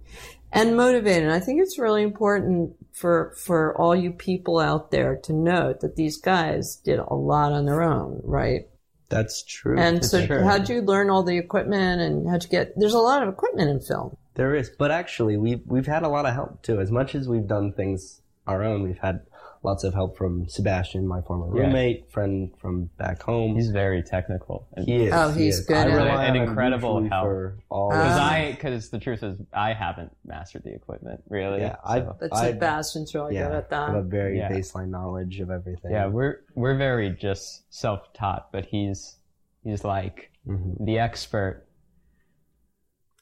[0.51, 1.29] and motivated.
[1.29, 5.95] I think it's really important for for all you people out there to note that
[5.95, 8.67] these guys did a lot on their own, right?
[9.09, 9.77] that's true.
[9.79, 10.43] And It's so, true.
[10.43, 12.77] how'd you learn all the equipment, and how'd you get?
[12.77, 14.17] There's a lot of equipment in film.
[14.33, 16.81] There is, but actually, we've we've had a lot of help too.
[16.81, 19.21] As much as we've done things our own, we've had
[19.63, 21.63] lots of help from Sebastian, my former Yeah.
[21.67, 23.55] roommate, friend from back home.
[23.55, 24.67] He's very technical.
[24.73, 25.13] And- he is.
[25.13, 25.65] Oh, he he's is.
[25.65, 26.29] good I at rely it.
[26.29, 27.23] on An him incredible usually help.
[27.25, 27.89] for all.
[27.91, 27.97] Ah.
[27.97, 31.59] Because of I, because the truth is, I haven't mastered the equipment really.
[31.61, 33.87] Yeah, I- so- But I- Sebastian's really yeah, good at that.
[33.89, 34.51] have a very Yeah.
[34.51, 35.91] baseline knowledge of everything.
[35.91, 39.15] yeah, we're we're very just self-taught, but he's
[39.63, 40.85] He's like Mhm.
[40.85, 41.65] the expert.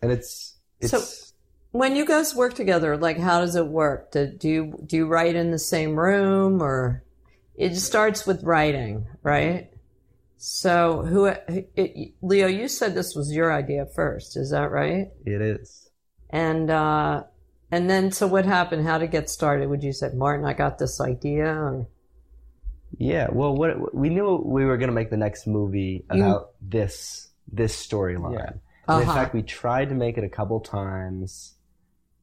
[0.01, 1.31] and it's it's So-
[1.75, 4.11] When you guys work together, like how does it work?
[4.11, 7.03] Do, do you do you write in the same room, or
[7.55, 9.69] it starts with writing, right?
[10.37, 12.47] So who, it, Leo?
[12.47, 15.09] You said this was your idea first, is that right?
[15.25, 15.89] it is.
[16.29, 17.23] And uh,
[17.71, 18.87] and then so what happened?
[18.87, 19.67] How to get started?
[19.67, 20.45] Would you say, Martin?
[20.45, 21.47] I got this idea.
[21.53, 21.87] Or,
[22.97, 26.51] Yeah, well, what we knew we were going to make the next movie You- about
[26.61, 28.33] this this storyline.
[28.39, 28.49] Yeah.
[28.87, 29.13] In Uh-huh.
[29.13, 31.54] fact, we tried to make it a couple times,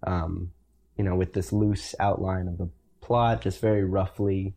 [0.04, 0.52] um,
[0.96, 2.68] you know, with this loose outline of the
[3.00, 4.54] plot, just very roughly.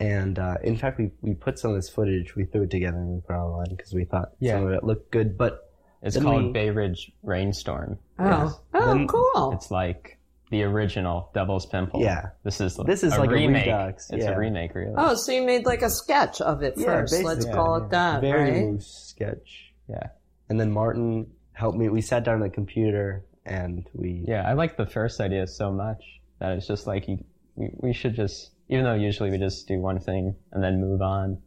[0.00, 2.96] And uh, in fact, we, we put some of this footage, we threw it together
[2.98, 4.54] and we put it online because we thought Yeah.
[4.54, 5.38] some of it looked good.
[5.38, 5.70] But
[6.02, 7.98] It's called we- Bay Ridge Rainstorm.
[8.18, 8.60] oh, Yes.
[8.74, 9.52] oh, Then- cool.
[9.54, 10.18] It's like
[10.50, 12.00] the original Devil's Pimple.
[12.02, 12.30] Yeah.
[12.42, 13.66] This is This is a like a remake.
[13.66, 14.32] redux, It's yeah.
[14.32, 14.92] a remake, really.
[14.96, 17.12] Oh, so you made like a sketch of it Yeah, first.
[17.22, 18.64] Let's basically, call yeah, it that, very right?
[18.72, 19.72] loose sketch.
[19.88, 20.08] Yeah.
[20.48, 21.88] And then Martin helped me.
[21.88, 24.24] We sat down on the computer and we.
[24.26, 26.02] Yeah, I like the first idea so much
[26.38, 27.24] that it's just like you,
[27.54, 31.02] we, we should just, even though usually we just do one thing and then move
[31.02, 31.38] on.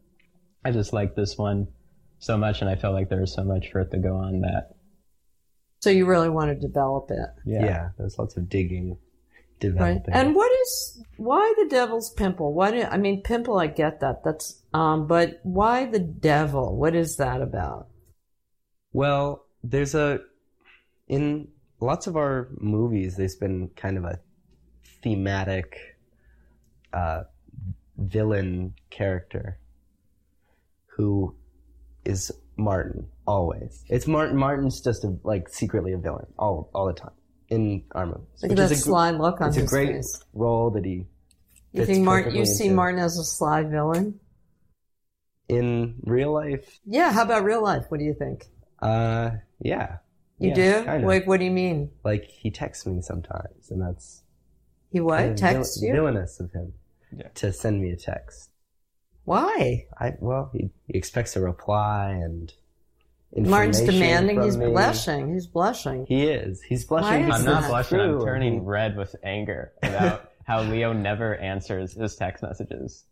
[0.64, 1.68] I just like this one
[2.18, 4.40] so much, and I felt like there was so much for it to go on
[4.40, 4.70] that.
[5.80, 7.64] So you really want to develop it, Yeah.
[7.64, 8.98] yeah there's lots of digging, right?
[9.60, 10.14] developing.
[10.14, 12.52] And what is why the devil's pimple?
[12.54, 13.58] Why do I mean pimple?
[13.58, 14.22] I get that.
[14.24, 16.76] That's um, but why the devil?
[16.76, 17.88] What is that about?
[18.92, 20.20] Well, there's a
[21.08, 21.48] in
[21.86, 23.16] lots of our movies.
[23.16, 24.18] There's been kind of a
[25.02, 25.76] thematic
[26.92, 27.22] uh,
[27.96, 29.58] villain character
[30.96, 31.34] who
[32.04, 33.84] is Martin always.
[33.88, 34.36] It's Martin.
[34.36, 37.10] Martin's just a, like secretly a villain all all the time
[37.48, 38.26] in our movies.
[38.42, 40.22] Look at that a gr- sly look on It's his a great face.
[40.34, 41.06] role that he
[41.72, 42.34] You think Martin?
[42.34, 42.76] You see into.
[42.76, 44.20] Martin as a sly villain?
[45.48, 46.80] in real life.
[46.84, 47.12] Yeah.
[47.12, 47.84] How about real life?
[47.88, 48.46] What do you think?
[48.82, 49.98] Uh, yeah.
[50.38, 50.84] You Yeah, do?
[50.84, 51.08] kind of.
[51.08, 51.90] Like, what do you mean?
[52.04, 54.22] Like he texts me sometimes, and that's
[54.90, 55.18] He what?
[55.18, 55.94] kind of Text vil- you?
[55.94, 56.74] villainous of him
[57.16, 57.28] Yeah.
[57.36, 58.50] to send me a text.
[59.24, 59.86] Why?
[59.98, 62.52] I well, he, he expects a reply and
[63.36, 64.40] Martin's demanding.
[64.42, 64.66] He's me.
[64.66, 65.32] blushing.
[65.34, 66.06] He's blushing.
[66.06, 66.62] He is.
[66.62, 67.24] He's blushing.
[67.28, 67.98] Is I'm not blushing.
[67.98, 68.20] true.
[68.20, 73.04] I'm turning red with anger about how Leo never answers his text messages.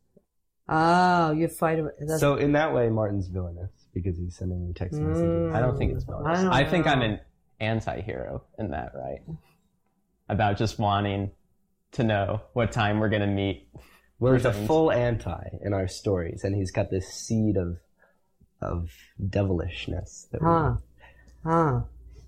[0.69, 1.91] Oh, you fight him.
[2.01, 5.55] That's, So in that way, Martin's villainous because he's sending me text messages.
[5.55, 6.39] I don't think it's villainous.
[6.39, 7.21] I don't I, think I'm an
[7.61, 9.21] anti-hero in that, right?
[10.29, 11.31] About just wanting
[11.93, 13.69] to know what time we're gonna meet.
[14.19, 14.67] Well, he's a things.
[14.67, 17.79] full anti in our stories, and he's got this seed of
[18.61, 20.29] of devilishness.
[20.33, 20.77] That we- Huh.
[21.45, 21.81] Huh.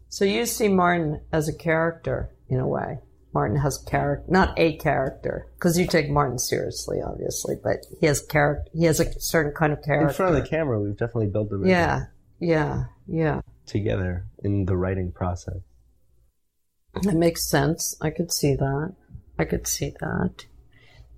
[0.08, 3.00] So you see Martin as a character in a way.
[3.36, 8.22] Martin has character, not a character, because you take Martin seriously, obviously, but he has
[8.22, 8.70] character.
[8.72, 10.08] He has a certain kind of character.
[10.08, 12.04] in front of the camera, we've definitely built them Yeah,
[12.40, 13.42] yeah, yeah.
[13.66, 15.58] together in the writing process.
[17.02, 17.94] That makes sense.
[18.00, 18.94] I could see that.
[19.38, 20.46] I could see that.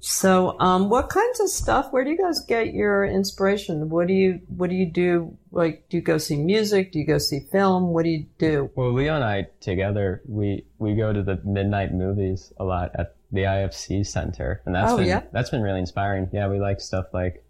[0.00, 1.88] So, um, what kinds of stuff?
[1.92, 3.88] Where do you guys get your inspiration?
[3.90, 5.36] What do you What do you do?
[5.50, 6.92] Like, do you go see music?
[6.92, 7.88] Do you go see film?
[7.88, 8.70] What do you do?
[8.76, 13.16] Well, Leo and I together, we we go to the midnight movies a lot at
[13.32, 15.22] the IFC Center, and that's Oh, been yeah?
[15.32, 16.28] that's been really inspiring.
[16.32, 17.44] Yeah, we like stuff like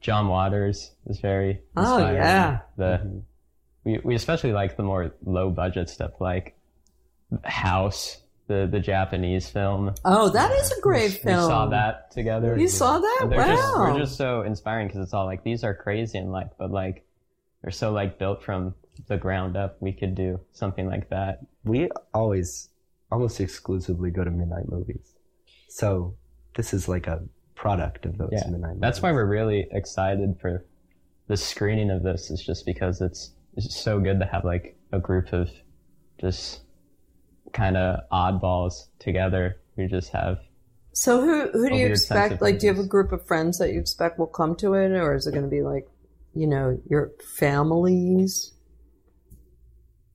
[0.00, 2.60] John Waters is very Oh, yeah.
[2.78, 3.22] The
[3.84, 6.56] we we especially like the more low budget stuff like
[7.44, 9.94] House, the the Japanese film.
[10.04, 11.36] Oh, that is a great We film.
[11.44, 12.58] We saw that together.
[12.58, 13.18] You saw that?
[13.22, 16.30] And they're just, we're just so inspiring because it's all like these are crazy and
[16.32, 17.06] like, but like
[17.62, 18.74] they're so like built from
[19.08, 19.76] the ground up.
[19.80, 21.40] We could do something like that.
[21.64, 22.68] We always,
[23.10, 25.14] almost exclusively, go to midnight movies.
[25.68, 26.14] So
[26.54, 27.22] this is like a
[27.54, 28.80] product of those Yeah, midnight.
[28.80, 30.64] that's why we're really excited for
[31.28, 32.30] the screening of this.
[32.30, 35.50] Is just because it's it's so good to have like a group of
[36.20, 36.60] just
[37.54, 39.56] kind of oddballs together.
[39.76, 40.38] We just have
[40.92, 42.42] So who who do you expect?
[42.42, 44.90] Like, do you have a group of friends that you expect will come to it,
[44.92, 45.88] or is it going to be like,
[46.34, 48.52] you know, your families?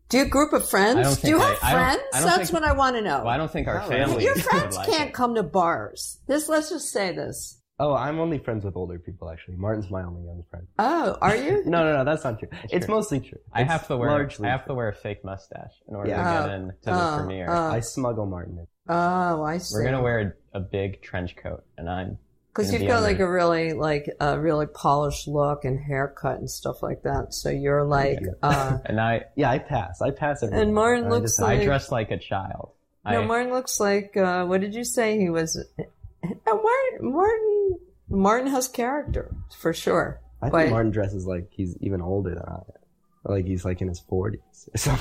[0.09, 1.17] Do you have a group of friends?
[1.21, 2.01] Don't you have I- I don't- friends?
[2.13, 3.17] I don't That's think- what I want to know.
[3.19, 4.23] well, I don't think our No, family.
[4.25, 5.13] Your friends like can't it.
[5.13, 6.19] come to bars.
[6.27, 6.49] This.
[6.49, 7.58] Let's just say this.
[7.81, 9.29] Oh, I'm only friends with older people.
[9.29, 10.67] Actually, Martin's my only young friend.
[10.79, 11.63] Oh, are you?
[11.65, 12.49] No, no, no, that's not true.
[12.69, 12.95] it's true.
[12.95, 13.39] mostly true.
[13.53, 16.09] I It's have to wear largely I have to wear a fake mustache in order
[16.09, 16.41] Yeah.
[16.41, 17.47] to get in into the Oh, premiere.
[17.49, 17.71] oh.
[17.71, 18.67] I smuggle Martin in.
[18.89, 19.75] Oh, I see.
[19.75, 22.17] We're gonna wear a, a big trench coat, and I'm
[22.49, 26.49] Because you've be got like a really like a really polished look and haircut and
[26.49, 27.33] stuff like that.
[27.33, 30.01] So you're like, uh, and I Yeah, I pass.
[30.01, 30.63] I pass everything.
[30.67, 32.71] And Martin I looks just- like- I dress like a child.
[33.05, 34.17] no, I, Martin looks like.
[34.17, 35.63] Uh, what did you say he was?
[36.23, 37.79] Uh, Martin, Martin,
[38.09, 40.21] Martin has character for sure.
[40.41, 40.61] I Wait.
[40.61, 42.63] think Martin dresses like he's even older than I am.
[43.25, 44.41] Like he's like in his forties.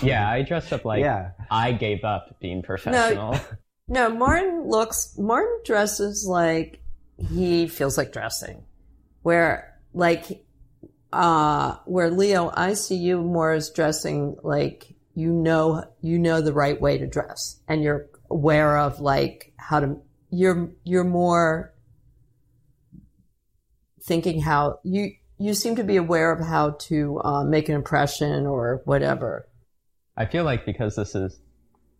[0.02, 1.30] Yeah, I dressed up like yeah.
[1.50, 3.38] I gave up being professional.
[3.88, 5.16] No, Martin looks.
[5.16, 6.82] Martin dresses like
[7.16, 8.64] he feels like dressing.
[9.22, 10.44] Where like,
[11.10, 16.52] uh, where Leo, I see you more as dressing like you know you know the
[16.52, 19.96] right way to dress, and you're aware of like how to.
[20.30, 21.72] You're you're more
[24.02, 28.46] thinking how you you seem to be aware of how to uh, make an impression
[28.46, 29.48] or whatever.
[30.16, 31.40] I feel like because this is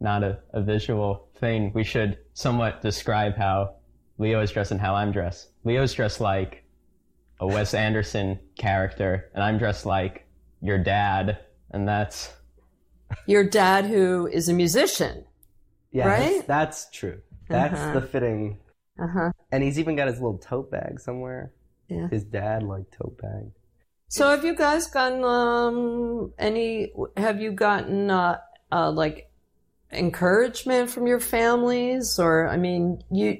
[0.01, 3.77] not a, a visual thing, we should somewhat describe how
[4.19, 5.51] Leo is dressed and how I'm dressed.
[5.64, 6.64] Leo's dressed like
[7.41, 10.27] a Wes Anderson character, and I'm dressed like
[10.61, 11.38] your dad,
[11.71, 12.33] and that's
[13.27, 15.25] Your dad, who is a musician.
[15.93, 16.47] Yeah, Right?
[16.47, 17.21] that's, that's true.
[17.49, 17.93] That's Uh-huh.
[17.93, 18.59] the fitting.
[18.99, 19.33] Uh huh.
[19.53, 21.53] And he's even got his little tote bag somewhere.
[21.89, 22.09] Yeah.
[22.09, 23.53] His dad like tote bag.
[24.09, 28.39] So have you guys gotten um any have you gotten uh,
[28.73, 29.31] uh like
[29.93, 33.39] encouragement from your families or I mean you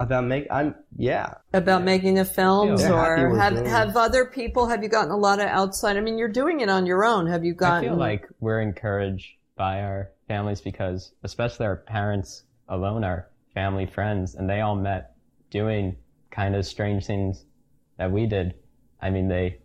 [0.00, 1.34] About make I'm yeah.
[1.52, 5.16] about making the films They're or have doing have other people have you gotten a
[5.16, 7.88] lot of outside I mean you're doing it on your own have you gotten?
[7.88, 9.26] I feel like we're encouraged
[9.56, 15.12] by our families because, especially our parents alone, our family friends, and they all met
[15.50, 15.96] doing
[16.30, 17.44] kind of strange things
[17.96, 18.54] that we did.
[19.00, 19.58] I mean, they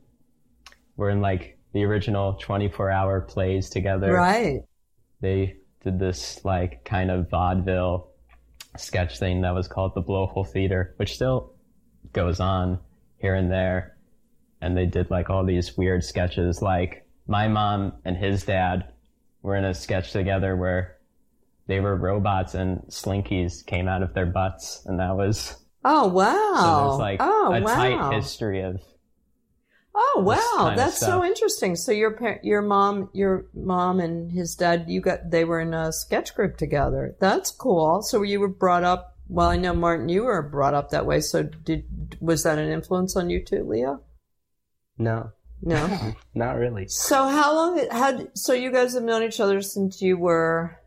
[0.98, 4.13] were in like the original 24 hour plays together.
[4.13, 4.62] right
[5.22, 8.12] They did this like kind of vaudeville
[8.78, 11.54] sketch thing that was called the Blowhole Theater, which still
[12.12, 12.80] goes on
[13.18, 13.98] here and there.
[14.62, 16.62] And they did like all these weird sketches.
[16.62, 18.86] Like my mom and his dad
[19.42, 20.98] were in a sketch together where
[21.67, 24.84] they were robots and slinkies came out of their butts.
[24.86, 28.82] And that was, oh wow so wow there's like oh a wow tight history of,
[29.95, 31.76] Oh this wow, kind of that's so interesting.
[31.76, 35.73] So your par- your mom, your mom and his dad, you got they were in
[35.73, 37.15] a sketch group together.
[37.19, 38.02] That's cool.
[38.02, 39.17] So you were brought up.
[39.28, 41.19] Well, I know Martin, you were brought up that way.
[41.19, 41.86] So did
[42.19, 44.02] was that an influence on you too, Leo?
[44.97, 45.32] No.
[45.62, 46.15] No.
[46.34, 46.88] Not really.
[46.88, 50.80] so how long had so you guys have known each other since you were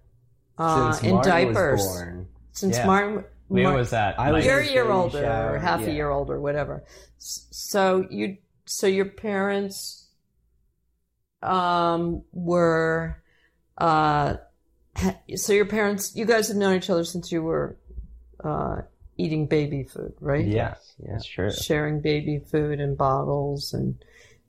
[0.59, 1.81] uh, Since in Martin diapers?
[1.81, 2.29] was born.
[2.53, 2.87] Since Yeah.
[2.87, 5.85] Martin, Leo Mar- was at, I was- you're a year older, shower, or half a
[5.85, 5.91] yeah.
[5.91, 6.85] year older, whatever.
[7.19, 10.09] So you, so your parents,
[11.43, 13.23] um, were,
[13.79, 14.37] uh,
[15.37, 17.77] so your parents, you guys have known each other since you were,
[18.43, 18.83] uh,
[19.19, 20.47] eating baby food, right?
[20.47, 21.13] Yes, Yeah.
[21.13, 21.51] that's true.
[21.51, 23.97] Sharing baby food and bottles, and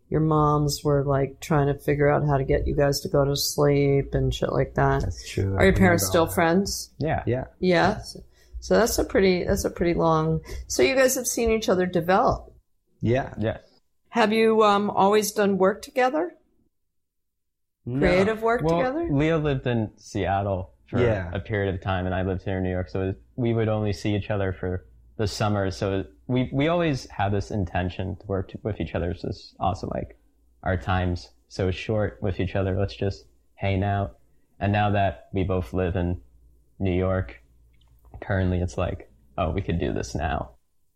[0.10, 3.26] your moms were like trying to figure out how to get you guys to go
[3.26, 5.02] to sleep and shit like that.
[5.02, 5.56] That's true.
[5.58, 6.34] Are your parents still that.
[6.36, 6.92] friends?
[6.98, 7.24] Yeah.
[7.26, 7.46] Yeah.
[7.60, 8.00] Yeah.
[8.00, 8.20] So-
[8.60, 10.42] So that's a pretty that's a pretty long.
[10.68, 12.52] So you guys have seen each other develop.
[13.02, 13.34] Yeah.
[13.38, 13.58] Yeah.
[14.10, 16.34] Have you um always done work together?
[17.86, 18.00] No.
[18.00, 19.08] Creative work Well, together?
[19.12, 21.30] Leo lived in Seattle for Yeah.
[21.34, 22.90] a period of time, and I lived here in New York.
[22.90, 24.86] So we would only see each other for
[25.18, 25.72] the summer.
[25.72, 29.14] So we we always had this intention to work with each other.
[29.16, 30.18] So it's also like
[30.64, 32.78] our times so short with each other.
[32.80, 33.26] Let's just
[33.56, 34.18] hang out.
[34.60, 36.20] And now that we both live in
[36.80, 37.42] New York,
[38.22, 40.52] currently it's like, oh, we could do this now.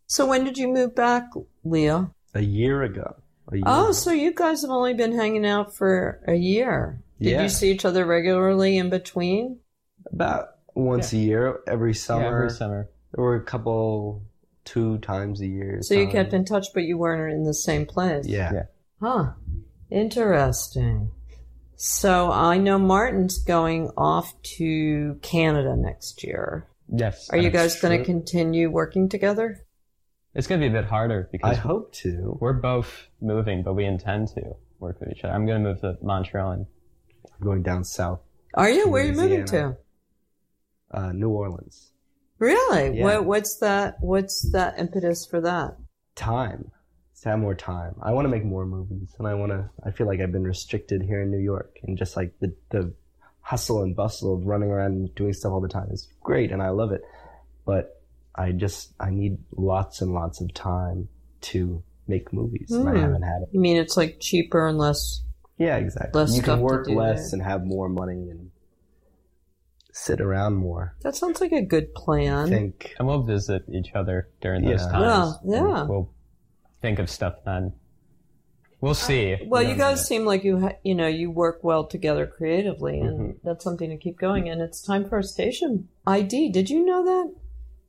[0.08, 1.24] So when did you move back,
[1.64, 2.14] Leo?
[2.34, 3.16] A year ago.
[3.52, 3.92] A year Oh, ago.
[3.94, 7.02] so you guys have only been hanging out for a year.
[7.20, 7.44] Did Yeah.
[7.44, 9.60] you see each other regularly in between?
[10.12, 12.24] about once a year, every summer.
[12.24, 12.90] Yeah, every summer.
[13.14, 14.24] There were a couple,
[14.64, 15.80] two times a year.
[15.82, 16.12] So you time.
[16.12, 18.26] kept in touch, but you weren't in the same place.
[18.28, 18.52] Yeah.
[18.54, 18.64] Yeah.
[19.02, 19.32] Huh.
[19.90, 21.12] Interesting.
[21.76, 26.68] So I know Martin's going off to Canada next year.
[26.94, 27.30] Yes.
[27.30, 29.66] Are you guys going to continue working together?
[30.34, 32.38] It's going to be a bit harder because I hope to.
[32.40, 35.34] we're both moving, but we intend to work with each other.
[35.34, 36.66] I'm going to move to Montreal and
[37.34, 38.22] I'm Going down south,
[38.54, 38.88] Are you?
[38.88, 39.78] Where are you moving to?
[40.92, 41.91] uh, New Orleans.
[42.42, 42.98] Really?
[42.98, 43.04] Yeah.
[43.04, 43.96] What, what's that?
[44.02, 45.78] What's that impetus for that?
[46.16, 46.72] Time.
[47.22, 47.94] To have more time.
[48.02, 49.70] I want to make more movies, and I want to.
[49.86, 52.94] I feel like I've been restricted here in New York, and just like the the
[53.42, 56.64] hustle and bustle of running around and doing stuff all the time is great, and
[56.64, 57.04] I love it.
[57.64, 58.02] But
[58.34, 61.10] I just I need lots and lots of time
[61.42, 62.98] to make movies, and I Hmm.
[63.02, 63.50] haven't had it.
[63.52, 65.22] You mean it's like cheaper and less?
[65.60, 66.20] Yeah, exactly.
[66.20, 67.40] Less you can work less there.
[67.40, 68.50] and have more money and
[69.94, 70.96] sit around more.
[71.02, 72.50] That sounds like a good I plan.
[72.50, 74.92] think and we'll visit each other during those Yeah.
[74.92, 75.36] times.
[75.46, 75.84] Yeah, yeah.
[75.88, 76.10] We'll
[76.82, 77.74] think of stuff then.
[78.80, 79.38] We'll see.
[79.46, 83.20] Well, you guys seem like you ha- you know you work well together creatively, and
[83.20, 83.36] Mhm.
[83.44, 84.50] that's something to keep going.
[84.50, 86.50] And it's time for a station ID.
[86.50, 87.34] Did you know that?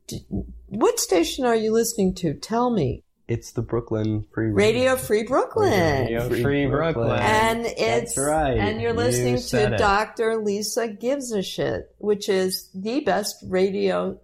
[0.07, 0.22] Did,
[0.68, 2.34] what station are you listening to?
[2.34, 3.05] Tell me.
[3.32, 5.70] It's the Brooklyn Free Radio Free Brooklyn.
[5.70, 7.06] Radio Free Free Brooklyn.
[7.06, 7.18] Brooklyn.
[7.18, 8.58] And it's right.
[8.58, 9.78] and you're listening said to it.
[9.78, 10.36] Dr.
[10.36, 14.20] Lisa Gives a Shit, which is the best radio.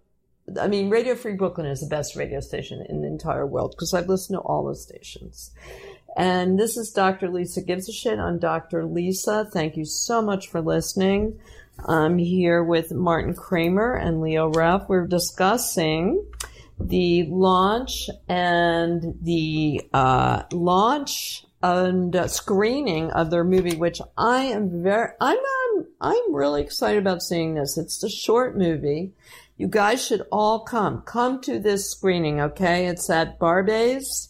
[0.60, 3.94] I mean, Radio Free Brooklyn is the best radio station in the entire world because
[3.94, 5.52] I've listened to all the stations.
[6.14, 7.30] And this is Dr.
[7.30, 8.84] Lisa Gives a Shit on Dr.
[8.84, 9.48] Lisa.
[9.50, 11.40] Thank you so much for listening.
[11.82, 14.86] I'm here with Martin Kramer and Leo Ralph.
[14.86, 16.26] We're discussing
[16.80, 24.82] the launch and the uh, launch and uh, screening of their movie, which I am
[24.82, 27.76] very, I'm, I'm, I'm really excited about seeing this.
[27.76, 29.12] It's a short movie.
[29.56, 31.02] You guys should all come.
[31.02, 32.86] Come to this screening, okay?
[32.86, 34.28] It's at Barbès.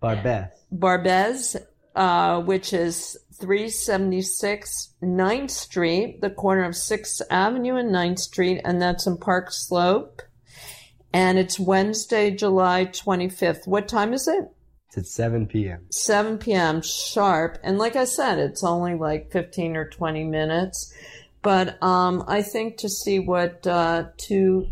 [0.00, 0.64] Barbeth.
[0.74, 1.56] Barbez,
[1.94, 8.80] uh, which is 376 9th Street, the corner of 6th Avenue and 9th Street, and
[8.80, 10.22] that's in Park Slope.
[11.12, 13.66] And it's Wednesday, July 25th.
[13.66, 14.50] What time is it?
[14.88, 15.86] It's at 7 p.m.
[15.90, 16.82] 7 p.m.
[16.82, 17.58] sharp.
[17.62, 20.92] And like I said, it's only like 15 or 20 minutes.
[21.42, 24.68] But um, I think to see what uh, two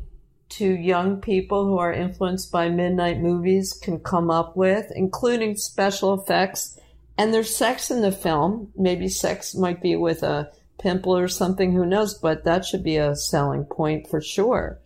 [0.48, 6.12] two young people who are influenced by midnight movies can come up with, including special
[6.12, 6.76] effects,
[7.16, 8.72] and there's sex in the film.
[8.76, 11.72] Maybe sex might be with a pimple or something.
[11.72, 12.14] Who knows?
[12.14, 14.78] But that should be a selling point for sure.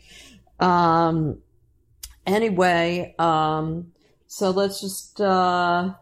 [0.61, 1.39] Um,
[2.27, 3.93] anyway, um,
[4.27, 5.95] so let's just uh,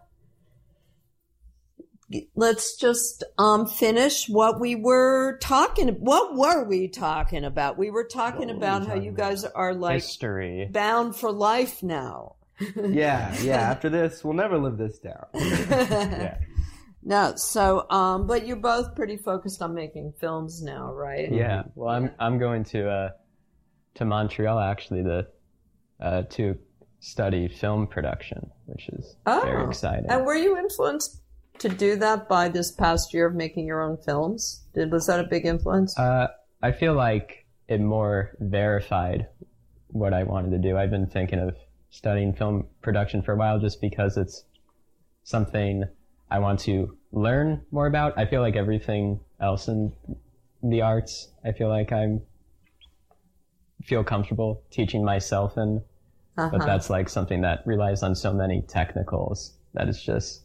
[2.34, 5.88] let's just um, finish what we were talking.
[5.88, 7.78] What were we talking about?
[7.78, 10.68] We were talking What were we about how you guys are like History.
[10.70, 12.36] bound for life now.
[12.76, 13.56] Yeah, yeah.
[13.56, 15.26] After this, we'll never live this down.
[15.34, 16.38] Yeah.
[17.04, 21.32] No, so um, but you're both pretty focused on making films now, right?
[21.32, 21.64] Yeah.
[21.74, 23.08] Well, I'm I'm going to uh,
[23.94, 25.26] to Montreal actually to
[26.02, 26.58] uh, to
[27.00, 29.68] study film production, which is very Oh.
[29.68, 30.06] exciting.
[30.10, 31.22] And were you influenced
[31.58, 34.64] to do that by this past year of making your own films?
[34.74, 35.98] Did was that a big influence?
[35.98, 36.28] Uh,
[36.62, 39.26] I feel like it more verified
[39.88, 40.76] what I wanted to do.
[40.76, 41.56] I've been thinking of
[41.90, 44.44] studying film production for a while just because it's
[45.24, 45.84] something
[46.30, 48.16] I want to learn more about.
[48.18, 49.92] I feel like everything else in
[50.62, 52.22] the arts, I feel like I'm
[53.84, 55.56] feel comfortable teaching myself
[56.36, 56.66] in, but Uh-huh.
[56.66, 60.42] that's like something that relies on so many technicals that it's just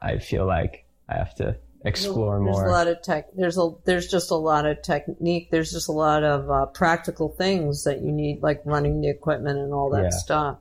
[0.00, 2.66] I feel like I have to explore there's more.
[2.66, 3.26] a lot of tech.
[3.36, 5.50] There's a there's just a lot of technique.
[5.50, 9.58] There's just a lot of uh, practical things that you need, like running the equipment
[9.58, 10.10] and all that Yeah.
[10.10, 10.58] stuff.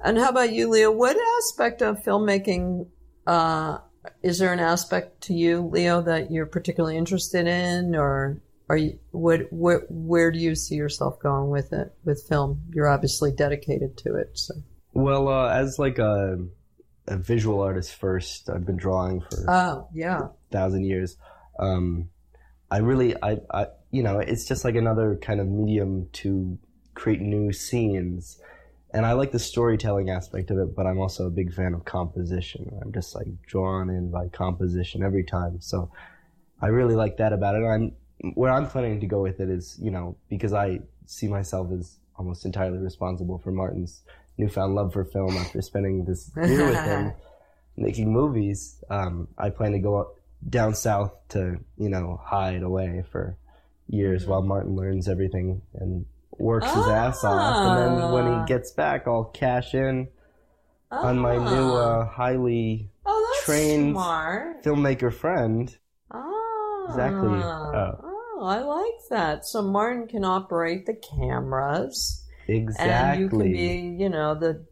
[0.00, 0.90] And how about you, Leo?
[0.90, 2.86] What aspect of filmmaking
[3.26, 3.78] uh,
[4.22, 8.98] is there an aspect to you, Leo, that you're particularly interested in, or are you
[9.10, 12.62] what where, where do you see yourself going with it with film?
[12.70, 14.30] You're obviously dedicated to it.
[14.38, 14.54] So.
[14.92, 16.38] Well, uh, as like a,
[17.08, 20.28] a visual artist first, I've been drawing for Oh yeah.
[20.50, 21.16] thousand years.
[21.58, 22.08] Um,
[22.70, 26.58] I really, I, I, you know, it's just like another kind of medium to
[26.94, 28.40] create new scenes.
[28.92, 31.84] And I like the storytelling aspect of it, but I'm also a big fan of
[31.84, 32.78] composition.
[32.80, 35.60] I'm just like drawn in by composition every time.
[35.60, 35.90] So
[36.62, 37.64] I really like that about it.
[37.64, 37.92] I'm
[38.34, 41.96] where I'm planning to go with it is, you know, because I see myself as
[42.16, 44.02] almost entirely responsible for Martin's
[44.38, 47.12] newfound love for film after spending this year with him
[47.76, 48.82] making movies.
[48.88, 50.14] Um, I plan to go up
[50.48, 53.36] down south to, you know, hide away for
[53.88, 56.06] years while Martin learns everything and
[56.38, 57.78] works his ass off.
[57.78, 58.40] And then when Ah.
[58.42, 60.08] he gets back, I'll cash in
[60.90, 61.42] on my new
[61.72, 62.00] Ah.
[62.02, 64.62] uh, highly oh, trained smart.
[64.64, 65.76] filmmaker friend.
[66.88, 67.28] Exactly.
[67.42, 69.46] Oh, I like that.
[69.46, 72.90] So Martin can operate the cameras, Exactly.
[72.90, 74.64] and you can be, you know, the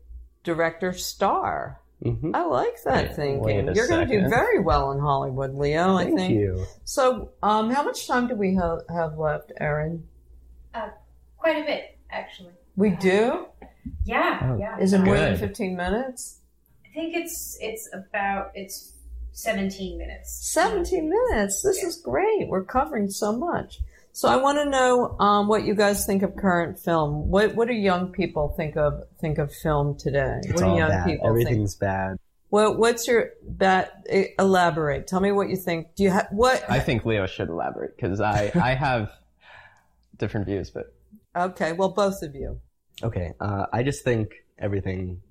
[0.44, 1.80] director star.
[2.04, 2.34] Mhm.
[2.34, 3.74] I like that Wait thinking.
[3.76, 5.96] You're going to do very well in Hollywood, Leo.
[5.96, 6.34] I Thank think.
[6.34, 6.64] you.
[6.84, 10.08] So, um, how much time do we ha- have left, Erin?
[11.38, 12.52] Quite a bit, actually.
[12.76, 13.46] We do.
[14.04, 14.56] Yeah, Oh.
[14.58, 14.78] yeah.
[14.78, 16.40] Is it more than fifteen minutes?
[16.84, 18.92] I think it's it's about it's
[19.32, 20.52] seventeen minutes.
[20.52, 21.62] Seventeen minutes.
[21.62, 22.48] This is great.
[22.48, 23.80] We're covering so much.
[24.14, 27.28] So I want to know um, what you guys think of current film.
[27.30, 30.38] What What do young people think of think of film today?
[30.42, 31.06] It's what do all young bad.
[31.06, 31.46] people think?
[31.46, 32.16] Everything's bad.
[32.50, 34.04] What What's your bet?
[34.10, 35.06] eh, Elaborate.
[35.06, 35.94] Tell me what you think.
[35.96, 36.62] Do you have what?
[36.68, 39.10] I think Leo should elaborate because I, I have
[40.18, 40.94] different views, but
[41.34, 41.72] okay.
[41.72, 42.60] Well, both of you.
[43.02, 43.32] Okay.
[43.40, 45.22] Uh, I just think everything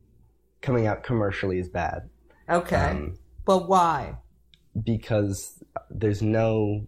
[0.61, 2.09] coming out commercially is bad.
[2.49, 2.75] Okay.
[2.75, 4.15] Um, but why?
[4.85, 6.87] because there's no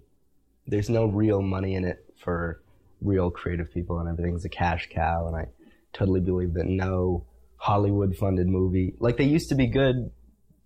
[0.67, 2.61] there's no real money in it for
[3.01, 5.47] real creative people and everything's a cash cow and I
[5.91, 7.25] totally believe that no
[7.57, 8.95] Hollywood funded movie.
[8.99, 10.11] Like they used to be good.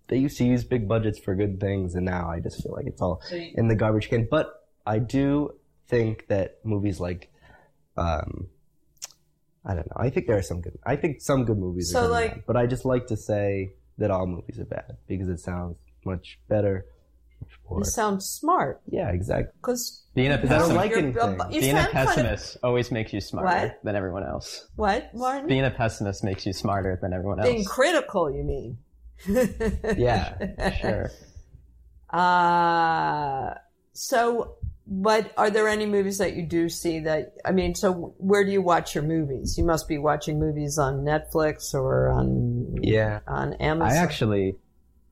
[0.08, 2.86] They used to use big budgets for good things, and now I just feel like
[2.86, 4.26] it's all in the garbage can.
[4.30, 4.48] But
[4.86, 5.50] I do
[5.86, 7.30] think that movies like,
[7.96, 8.48] um,
[9.64, 9.96] I don't know.
[9.96, 10.78] I think there are some good.
[10.86, 14.10] I think some good movies So, are like- but I just like to say that
[14.10, 16.86] all movies are bad because it sounds much better.
[17.40, 19.52] much more- You sound smart yeah, exactly.
[19.60, 21.50] because Being a I don't pessimist, like you're- anything.
[21.60, 23.78] being a sound kind of- pessimist always makes you smarter What?
[23.84, 24.68] than everyone else.
[24.76, 25.46] what, Martin?
[25.48, 27.48] Being a pessimist makes you smarter than everyone else.
[27.48, 28.78] Being critical, you mean?
[29.96, 31.10] Yeah, Sure.
[32.10, 33.54] Uh,
[33.92, 34.56] so,
[34.90, 38.50] but are there any movies that you do see that, I mean, so where do
[38.50, 39.56] you watch your movies?
[39.58, 43.20] You must be watching movies on Netflix or on, Yeah.
[43.26, 43.92] on Amazon.
[43.98, 44.56] I actually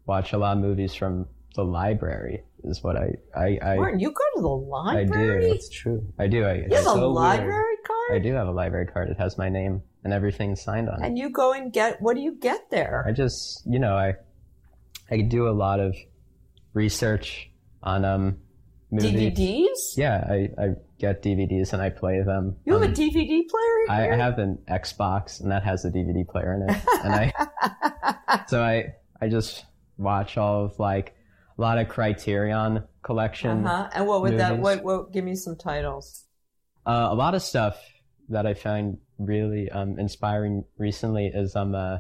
[0.06, 2.42] watch a lot of movies from the library.
[2.64, 5.44] Is what I I I, Martin, you go to the library.
[5.44, 5.54] I do.
[5.54, 6.04] It's true.
[6.18, 6.44] I do.
[6.44, 7.14] I, You have a so weird.
[7.14, 8.12] library card?
[8.12, 9.08] I do have a library card.
[9.10, 11.00] It has my name and everything signed on.
[11.02, 11.06] it.
[11.06, 13.04] And you go and get, what do you get there?
[13.06, 14.14] I just, you know, I
[15.10, 15.94] I do a lot of
[16.72, 17.50] research
[17.82, 18.38] on um
[18.90, 19.12] movies.
[19.38, 19.96] DVDs?
[19.96, 20.68] Yeah, I, I
[20.98, 22.56] get DVDs and I play them.
[22.64, 24.10] You have a Um, DVD player I?
[24.12, 28.62] I have an Xbox and that has a DVD player in it, and I so
[28.62, 29.64] I I just
[29.98, 31.14] watch all of like
[31.58, 33.66] a lot of Criterion collection.
[33.66, 33.88] Uh-huh.
[33.94, 36.24] And what would that, what, what, give me some titles.
[36.84, 37.78] Uh, a lot of stuff
[38.28, 41.98] that I find really um, inspiring recently is um uh,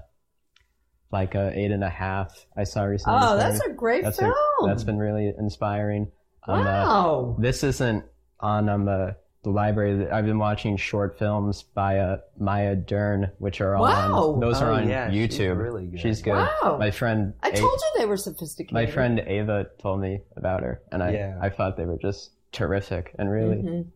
[1.10, 2.44] like a eight and a half.
[2.56, 3.18] I saw recently.
[3.22, 4.32] Oh, that's a great that's film.
[4.62, 6.10] a- that's been really inspiring.
[6.48, 7.36] Um, uh, wow.
[7.38, 8.04] this isn't
[8.40, 10.10] on um uh, the library.
[10.10, 14.32] I've been watching short films by uh, Maya Deren, which are all Wow.
[14.34, 14.40] on.
[14.40, 15.58] Those are Oh, on yeah, she's YouTube.
[15.58, 16.00] really good.
[16.00, 16.32] She's good.
[16.34, 16.76] Wow.
[16.78, 17.32] My friend.
[17.42, 18.74] I A- told you they were sophisticated.
[18.74, 21.38] my friend Ava told me about her, and I Yeah.
[21.40, 23.86] I thought they were just terrific and really Mhm.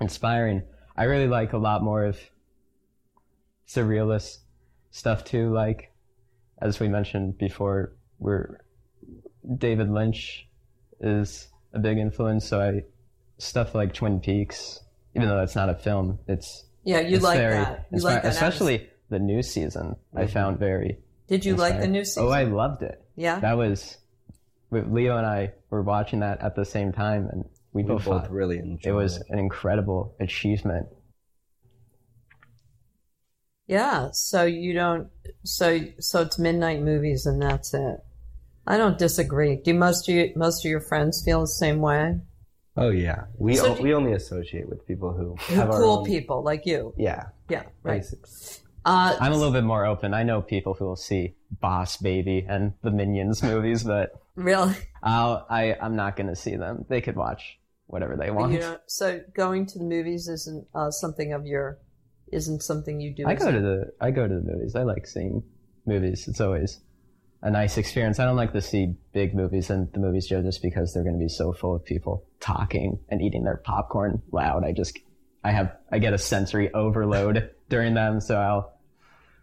[0.00, 0.62] inspiring.
[0.96, 2.18] I really like a lot more of
[3.66, 4.38] surrealist
[4.90, 5.52] stuff too.
[5.52, 5.92] Like
[6.60, 8.58] as we mentioned before, we're
[9.56, 10.48] David Lynch
[11.00, 12.46] is a big influence.
[12.46, 12.82] So I
[13.38, 14.80] stuff like Twin Peaks,
[15.14, 17.86] even though that's not a film, it's Yeah, you it's like very that.
[17.92, 18.32] You inspir- like that.
[18.32, 19.96] especially the new season.
[20.14, 20.98] I found very.
[21.28, 22.24] Did you like the new season?
[22.24, 23.02] Oh, I loved it.
[23.16, 23.38] yeah.
[23.40, 23.96] That was
[24.70, 28.30] Leo and I were watching that at the same time, and we, We both, both
[28.30, 30.88] really enjoyed it was an incredible achievement.
[33.66, 34.08] Yeah.
[34.12, 35.08] So you don't.
[35.44, 37.96] So so it's midnight movies and that's it.
[38.68, 39.56] I don't disagree.
[39.56, 42.20] Do most of you, most of your friends feel the same way?
[42.76, 45.98] Oh yeah, we So o- do- we only associate with people who Who have cool
[46.00, 46.94] own- people like you?
[46.96, 47.64] Yeah, Yeah.
[47.82, 48.04] Right.
[48.84, 50.14] Uh, I'm a little bit more open.
[50.14, 54.74] I know people who will see Boss Baby and the Minions movies, but really.
[55.02, 56.84] I'll, I I'm not going to see them.
[56.88, 58.52] They could watch whatever they want.
[58.52, 61.78] You know, so going to the movies isn't uh, something of your
[62.32, 63.24] isn't something you do.
[63.26, 64.74] I go a- to the I go to the movies.
[64.76, 65.42] I like seeing
[65.86, 66.28] movies.
[66.28, 66.80] It's always
[67.42, 68.18] a nice experience.
[68.18, 71.16] I don't like to see big movies in the movies Joe just because they're going
[71.18, 74.64] to be so full of people talking and eating their popcorn loud.
[74.64, 74.98] I just
[75.44, 78.72] I have I get a sensory overload during them, so I'll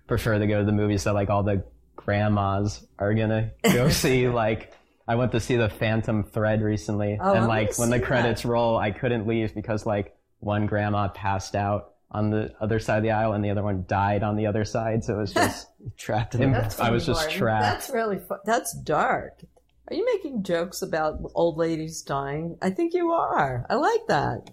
[0.08, 1.64] prefer to go to the movies that like all the
[1.96, 4.28] grandmas are gonna go see.
[4.28, 4.74] Like
[5.08, 8.00] I went to see the Phantom Thread recently, Oh, and wanna like when the see
[8.02, 8.06] that.
[8.08, 12.98] credits roll, I couldn't leave because like one grandma passed out on the other side
[12.98, 15.04] of the aisle and the other one died on the other side.
[15.04, 17.64] So it was just trapped in the That's I was just trapped.
[17.64, 18.40] That's really fun.
[18.46, 19.44] That's dark.
[19.88, 22.58] Are you making jokes about old ladies dying?
[22.62, 23.66] I think you are.
[23.70, 24.50] I like that.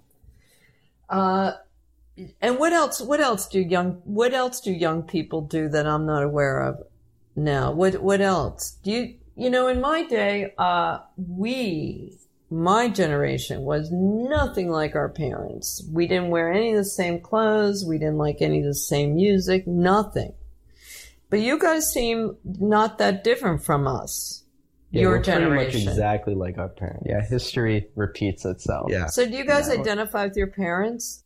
[1.09, 1.53] Uh,
[2.41, 3.01] and what else?
[3.01, 4.03] What else do young?
[4.05, 6.83] What else do young people do that I'm not aware of
[7.35, 7.73] now?
[7.73, 9.15] What What else do you?
[9.35, 12.19] You know, in my day, uh, we,
[12.53, 15.83] my generation, was nothing like our parents.
[15.91, 17.85] We didn't wear any of the same clothes.
[17.85, 19.67] We didn't like any of the same music.
[19.67, 20.35] Nothing.
[21.31, 24.45] But you guys seem not that different from us.
[24.91, 27.07] Yeah, your we're pretty much exactly like our parents.
[27.09, 28.91] yeah, history repeats itself.
[28.91, 29.07] Yeah.
[29.07, 29.81] So do you guys Yeah.
[29.81, 31.25] identify with your parents?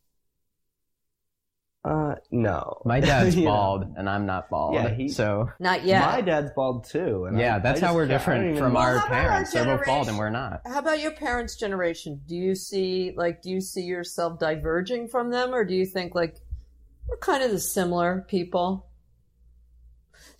[1.85, 2.81] Uh, no.
[2.83, 3.51] My dad's You know.
[3.51, 4.73] bald and I'm not bald.
[4.73, 6.01] Yeah, he- so Not yet.
[6.05, 7.25] My dad's bald too.
[7.25, 8.79] And yeah, I- that's I how we're can't- I don't different even from know.
[8.79, 9.51] our Well, how about our parents.
[9.53, 10.09] They're both bald generation?
[10.09, 10.61] and we're not.
[10.65, 12.21] How about your parents' generation?
[12.27, 16.13] Do you see like do you see yourself diverging from them or do you think
[16.13, 16.35] like
[17.07, 18.85] we're kind of the similar people?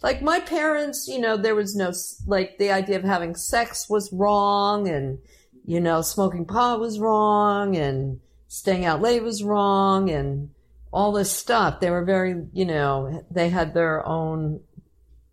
[0.02, 3.90] Like my parents, you know, there was no s- like the idea of having sex
[3.90, 5.20] was wrong and
[5.66, 10.50] you know, smoking pot was wrong and staying out late was wrong and
[10.98, 11.80] all this stuff.
[11.80, 14.62] They were very, you know, they had their own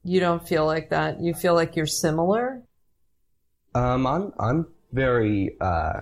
[0.07, 1.11] you don't feel like that.
[1.27, 2.63] You feel like you're similar?
[3.75, 5.57] Um, I'm I'm very.
[5.61, 6.01] Uh,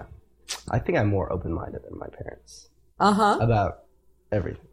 [0.76, 3.38] I think I'm more open minded than my parents Uh-huh.
[3.40, 3.72] about
[4.32, 4.66] everything.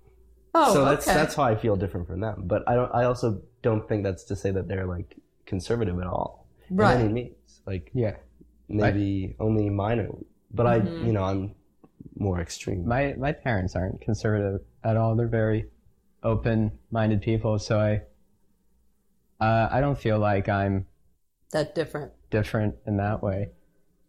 [0.56, 1.16] Oh, so that's okay.
[1.16, 2.38] that's how I feel different from them.
[2.54, 2.92] But I don't.
[3.02, 3.28] I also
[3.62, 5.10] don't think that's to say that they're like
[5.46, 6.48] conservative at all.
[6.72, 6.96] Right.
[6.96, 7.62] In any means.
[7.68, 8.16] Like Yeah.
[8.68, 10.10] maybe only minor.
[10.52, 11.06] But I, Mm-hmm.
[11.08, 11.54] you know, I'm
[12.18, 12.88] more extreme.
[12.96, 15.16] My my parents aren't conservative at all.
[15.16, 15.70] They're very
[16.24, 18.02] open-minded people, so I
[19.44, 20.86] uh, I don't feel like I'm
[21.52, 22.12] That different.
[22.30, 23.50] different in that way.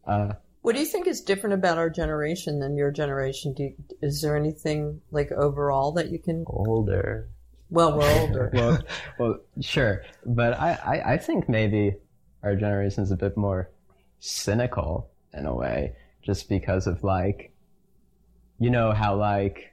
[0.07, 3.53] Uh, What do you think is different about our generation than your generation?
[3.55, 6.45] Do you, is there anything like overall that you can?
[6.49, 7.29] Older.
[7.71, 8.51] Well, we're older.
[8.55, 8.79] well,
[9.21, 11.95] well, sure, but I, I, I think maybe
[12.43, 13.71] our generation's a bit more
[14.18, 17.53] cynical in a way, just because of like,
[18.59, 19.73] you know how like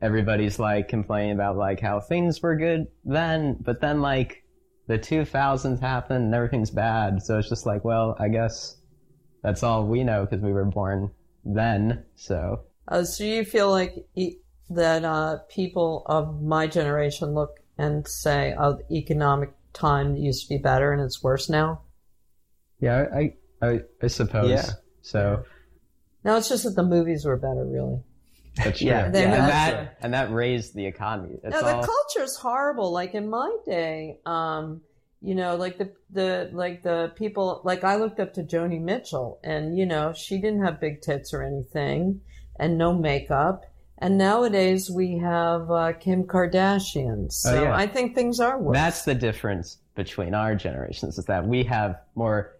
[0.00, 4.44] everybody's like complaining about like how things were good then, but then like
[4.86, 8.76] the 2000s happened and everything's bad, so it's just like, well, I guess
[9.42, 11.10] that's all we know because we were born
[11.44, 12.60] then, so.
[12.88, 14.38] Uh, so you feel like e-
[14.70, 20.48] that uh, people of my generation look and say, "Oh, the economic time used to
[20.48, 21.82] be better and it's worse now."
[22.80, 24.50] Yeah, I, I, I suppose.
[24.50, 24.70] Yeah.
[25.02, 25.44] So
[26.24, 28.00] No, it's just that the movies were better, really.
[28.56, 28.88] That's true.
[28.88, 31.36] Yeah, They're and that and that raised the economy.
[31.42, 32.90] It's no, the all culture is horrible.
[32.92, 34.80] Like in my day, um,
[35.20, 39.38] you know, like the the like the people like I looked up to Joni Mitchell,
[39.44, 42.20] and you know, she didn't have big tits or anything,
[42.58, 43.64] and no makeup.
[43.98, 47.32] And nowadays we have uh, Kim Kardashian.
[47.32, 47.74] So Oh, yeah.
[47.74, 48.74] I think things are worse.
[48.74, 52.55] that's the difference between our generations is that we have more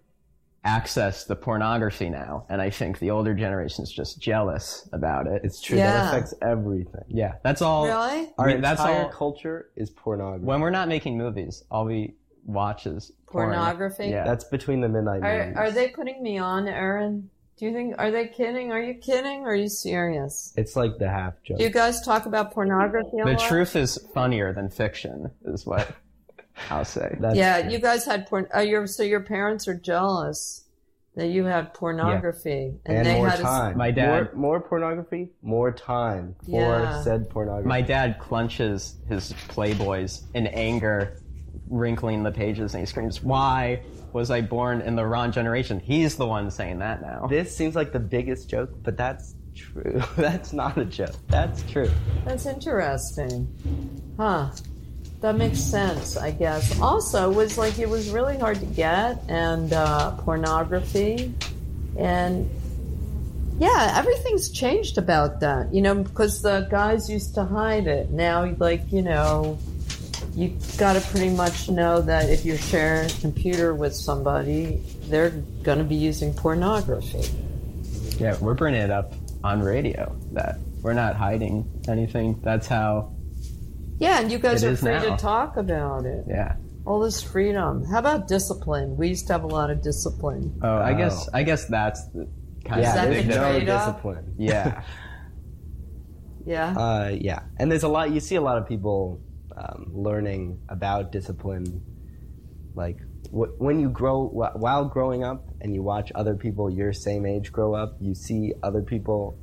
[0.67, 5.43] access the pornography now, and I think the older generation is just jealous about it.
[5.45, 5.79] It's true.
[5.79, 5.93] Yeah.
[5.93, 7.05] That affects everything.
[7.09, 7.87] yeah, that's all.
[7.87, 10.45] really Our I mean, that's entire all- culture is pornography.
[10.45, 12.15] When we're not making movies, all we
[12.45, 13.47] watch is porn.
[13.47, 14.09] pornography.
[14.09, 14.25] Yeah.
[14.25, 15.57] That's between the midnight Are movies.
[15.57, 17.31] are they putting me on, Aaron?
[17.59, 18.71] Do you think are they kidding?
[18.71, 19.45] Are you kidding?
[19.45, 20.53] Or are you serious?
[20.57, 21.57] It's like the half joke.
[21.59, 23.41] Do you guys talk about pornography a The lot?
[23.41, 25.89] truth is funnier than fiction, is what
[26.71, 27.17] I'll say.
[27.21, 27.71] That's yeah, true.
[27.73, 28.47] you guys had porn.
[28.55, 30.65] Oh, your so your parents are jealous
[31.15, 33.79] that you had pornography, and, they more had a s- time.
[33.79, 37.03] My dad- more, more pornography, more time for Yeah.
[37.03, 37.67] said pornography.
[37.69, 41.17] My dad clenches his Playboys in anger,
[41.71, 43.81] wrinkling the pages, and he screams, Why
[44.13, 45.81] was I born in the wrong generation?
[45.81, 47.27] He's the one saying that now.
[47.29, 50.03] this seems like the biggest joke, but that's true.
[50.17, 51.15] that's not a joke.
[51.29, 51.91] That's true.
[52.27, 53.49] That's interesting,
[54.19, 54.51] huh?
[55.27, 56.79] That makes sense, I guess.
[56.79, 61.35] Also, it was like it was really hard to get, and uh, pornography,
[61.99, 62.49] and
[63.59, 65.75] yeah, everything's changed about that.
[65.75, 68.11] You know, because the guys used to hide it.
[68.11, 69.59] Now, like you know,
[70.37, 75.31] you got to pretty much know that if you share a computer with somebody, they're
[75.65, 77.29] going to be using pornography.
[78.21, 79.13] Yeah, we're bringing it up
[79.43, 82.39] on radio that we're not hiding anything.
[82.45, 83.13] That's how,
[83.99, 85.17] Yeah, and you guys It are free now.
[85.17, 86.25] to talk about it.
[86.29, 86.57] yeah.
[86.85, 87.85] All this freedom.
[87.85, 88.97] How about discipline?
[88.97, 90.59] We used to have a lot of discipline.
[90.63, 90.97] Oh, I Oh.
[90.97, 92.29] guess I guess that's the
[92.65, 94.35] kind Yeah, that of the there's no discipline.
[94.39, 94.83] Yeah.
[96.45, 96.77] Yeah.
[96.79, 98.13] Uh, yeah, and there's a lot.
[98.13, 99.21] You see a lot of people
[99.57, 101.83] um, learning about discipline,
[102.77, 102.99] like
[103.33, 107.27] wh- when you grow wh- while growing up, and you watch other people your same
[107.27, 107.97] age grow up.
[108.01, 109.39] You see other people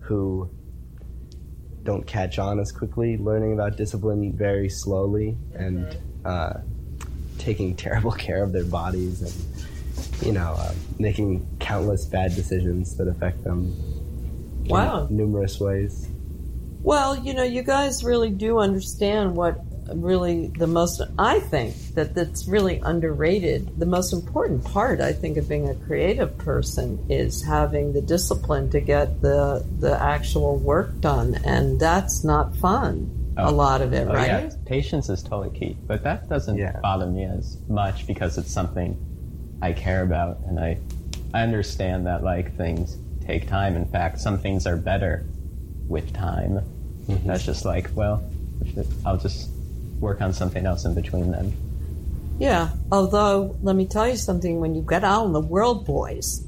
[0.00, 0.50] who
[1.86, 6.54] don't catch on as quickly, learning about discipline very slowly, and uh,
[7.38, 13.08] taking terrible care of their bodies, and you know, uh, making countless bad decisions that
[13.08, 13.72] affect them.
[14.64, 15.06] in Wow.
[15.10, 16.08] numerous ways.
[16.82, 19.60] Well, you know, you guys really do understand what
[19.94, 23.78] really the most, I think that that's really underrated.
[23.78, 28.70] The most important part, I think, of being a creative person is having the discipline
[28.70, 31.34] to get the, the actual work done.
[31.44, 33.12] And that's not fun.
[33.38, 33.52] A Oh.
[33.52, 34.26] lot of it, Oh, right?
[34.44, 34.50] yeah.
[34.64, 35.76] Patience is totally key.
[35.86, 36.80] But that doesn't Yeah.
[36.82, 38.96] bother me as much because it's something
[39.60, 40.78] I care about and I
[41.34, 43.76] I understand that like things take time.
[43.76, 45.26] In fact, some things are better
[45.86, 46.60] with time.
[47.08, 47.26] Mm-hmm.
[47.28, 48.22] That's just like, well,
[49.04, 49.50] I'll just
[50.00, 51.54] work on something else in between then.
[52.38, 52.70] Yeah.
[52.92, 54.60] Although, let me tell you something.
[54.60, 56.46] When you get out in the world, boys.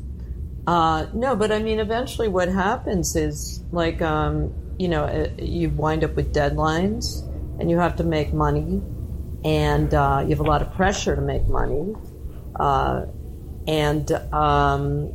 [0.66, 5.70] Uh, no, but I mean, eventually, what happens is like, um, you know, uh, you
[5.70, 7.26] wind up with deadlines,
[7.58, 8.82] and you have to make money,
[9.44, 11.94] and uh, you have a lot of pressure to make money,
[12.60, 13.06] uh,
[13.66, 15.10] and um,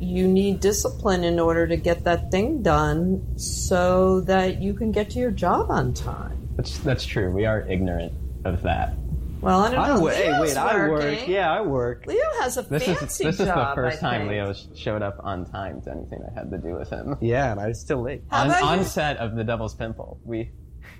[0.00, 5.10] you need discipline in order to get that thing done, so that you can get
[5.10, 6.35] to your job on time.
[6.56, 7.30] That's that's true.
[7.30, 8.12] We are ignorant
[8.44, 8.94] of that.
[9.40, 10.00] Well, I don't I know.
[10.00, 10.90] wo- hey, Leo's wait, I work.
[11.02, 11.30] working.
[11.30, 12.04] Yeah, I work.
[12.06, 13.74] Leo has a This fancy is this is the job.
[13.74, 14.30] first I time think.
[14.30, 17.16] Leo showed up on time to anything that had to do with him.
[17.20, 18.22] Yeah, and I was still late.
[18.30, 18.84] How on, about on you?
[18.84, 20.50] set of The Devil's Pimple, we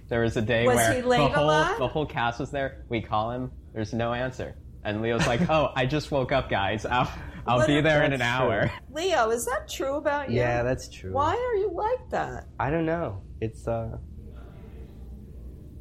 [0.08, 1.78] There was a day Was where he late the a whole lot?
[1.78, 2.84] the whole cast was there.
[2.90, 3.50] We call him.
[3.72, 4.54] There's no answer.
[4.84, 6.84] And Leo's like, "Oh, I just woke up, guys.
[6.86, 7.10] I'll
[7.46, 10.36] I'll What be if there in an that's hour." Leo, is that true about you?
[10.36, 11.12] Yeah, that's true.
[11.12, 12.46] Why are you like that?
[12.60, 13.22] I don't know.
[13.40, 13.96] It's uh,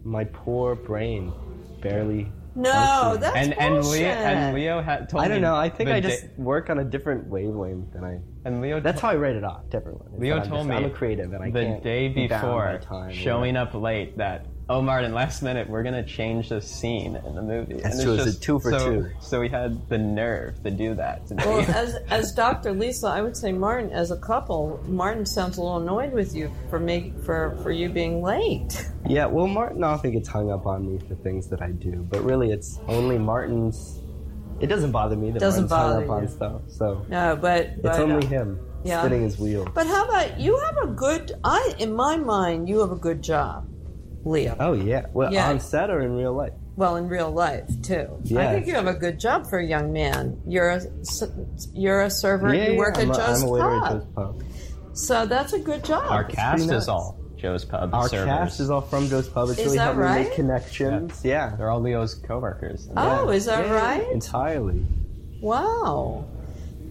[0.05, 1.33] my poor brain
[1.81, 2.31] barely.
[2.57, 3.19] No, functioning.
[3.21, 3.85] that's And and.
[3.85, 5.25] Leo and Leo had told me.
[5.25, 5.55] I don't know.
[5.55, 8.19] I think the I day- just work on a different wavelength than I.
[8.45, 9.69] and Leo That's how I rate it off.
[9.69, 10.17] Different one.
[10.21, 13.09] Leo told just- me I'm a creative and I the can't day before by time
[13.09, 13.77] or showing whatever.
[13.77, 17.75] up late that oh Martin last minute we're gonna change the scene in the movie.
[17.75, 19.11] That's and true, It's it's a two for so, two.
[19.21, 21.43] So we had the nerve to do that to me.
[21.45, 22.73] Well, as as Dr.
[22.73, 26.51] Lisa, I would say Martin, as a couple, Martin sounds a little annoyed with you
[26.69, 28.89] for make for for you being late.
[29.07, 32.23] Yeah, well, Martin often gets hung up on me for things that I do, but
[32.23, 33.99] really, it's only Martin's.
[34.59, 36.61] It doesn't bother me that Doesn't Martin's hung bother up on stuff.
[36.69, 39.01] So No, but, but it's only uh, him yeah.
[39.01, 39.69] spinning his wheel.
[39.73, 41.33] But how about you have a good?
[41.43, 43.67] I in my mind, you have a good job,
[44.25, 44.55] Leo.
[44.59, 45.49] Oh yeah, well, Yeah.
[45.49, 46.53] on set or in real life?
[46.75, 48.07] Well, in real life too.
[48.23, 50.41] Yeah, I think you have a good job for a young man.
[50.45, 51.23] You're a s-
[51.73, 52.53] you're a server.
[52.53, 53.83] yeah, you work yeah, at I'm a- Joe's I'm a waiter Pub.
[53.85, 54.43] at Joe's Pub.
[54.93, 56.05] So that's a good job.
[56.09, 56.87] Our cast pretty is nuts.
[56.89, 58.25] all Joe's Pub Our servers.
[58.27, 59.49] cast is all from Joe's Pub.
[59.49, 60.25] It's Is really that helped right?
[60.27, 61.21] make connections.
[61.23, 62.89] Yeah, They're all Leo's coworkers.
[62.97, 64.11] oh, is that Yeah, right?
[64.11, 64.85] Entirely.
[65.41, 66.25] Wow.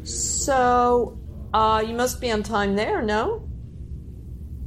[0.05, 1.19] So
[1.53, 3.43] uh, you must be on time there, no?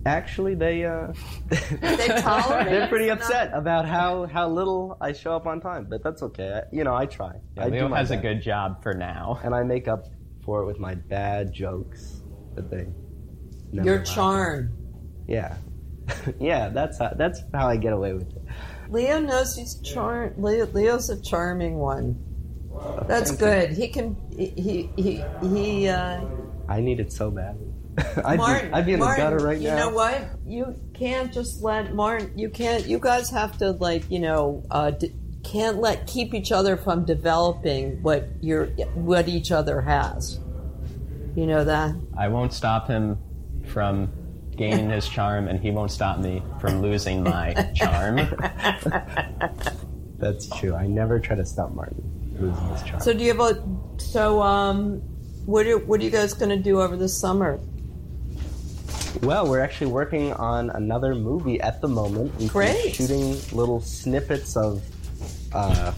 [0.08, 1.12] Actually, they uh,
[1.50, 2.66] They tolerate.
[2.70, 6.62] they're pretty upset about how how little I show up on time, but that's okay.
[6.64, 7.34] I, you know, I try.
[7.56, 9.40] Yeah, I Leo do my has a good job for now.
[9.44, 10.06] and I make up
[10.46, 12.22] for it with my bad jokes
[12.56, 12.88] that they.
[13.74, 14.14] never Your laugh at.
[14.16, 14.74] charm.
[15.28, 15.58] Yeah,
[16.40, 16.70] yeah.
[16.70, 18.42] That's how that's how I get away with it.
[18.90, 20.34] Leo knows he's charm.
[20.38, 22.24] Leo, Leo's a charming one.
[23.08, 23.72] That's good.
[23.72, 24.16] He can.
[24.32, 25.88] He he he.
[25.90, 26.22] Uh,
[26.70, 27.58] I need it so bad.
[28.26, 29.74] I'd, Martin, be, I'd be in Martin, the gutter right you now.
[29.74, 30.22] You know what?
[30.46, 32.32] You can't just let Martin.
[32.38, 32.86] You can't.
[32.86, 34.64] You guys have to like you know.
[34.70, 40.40] Uh, d- can't let keep each other from developing what your what each other has.
[41.36, 41.96] You know that.
[42.18, 43.18] I won't stop him
[43.66, 44.12] from
[44.56, 48.18] gaining his charm, and he won't stop me from losing my charm.
[50.20, 50.76] That's true.
[50.76, 52.04] I never try to stop Martin
[52.40, 53.00] losing his charm.
[53.00, 53.64] So do you have a?
[53.98, 54.98] So um,
[55.46, 57.60] what are what are you guys going to do over the summer?
[59.22, 62.32] Well, we're actually working on another movie at the moment.
[62.32, 62.96] We've been Great.
[62.96, 64.84] shooting little snippets of
[65.54, 65.92] uh,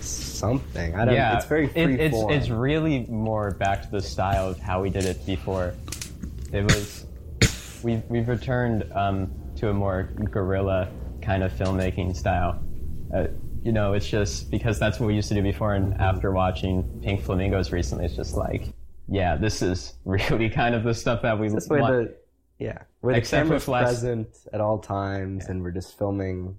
[0.00, 0.94] something.
[0.94, 1.14] I don't.
[1.14, 2.32] yeah, it's very it- it's form.
[2.32, 5.74] it's really more back to the style of how we did it before.
[6.52, 7.06] It was
[7.82, 10.88] we've we've returned um, to a more guerrilla
[11.22, 12.62] kind of filmmaking style.
[13.14, 13.26] Uh,
[13.64, 16.84] you know, it's just because that's what we used to do before, and after watching
[17.02, 18.68] Pink Flamingos recently, it's just like,
[19.08, 21.92] yeah, this is really kind of the stuff that we That's where want.
[21.94, 22.16] the
[22.58, 26.56] yeah, where the Except camera's with less- present at all times, and we're just filming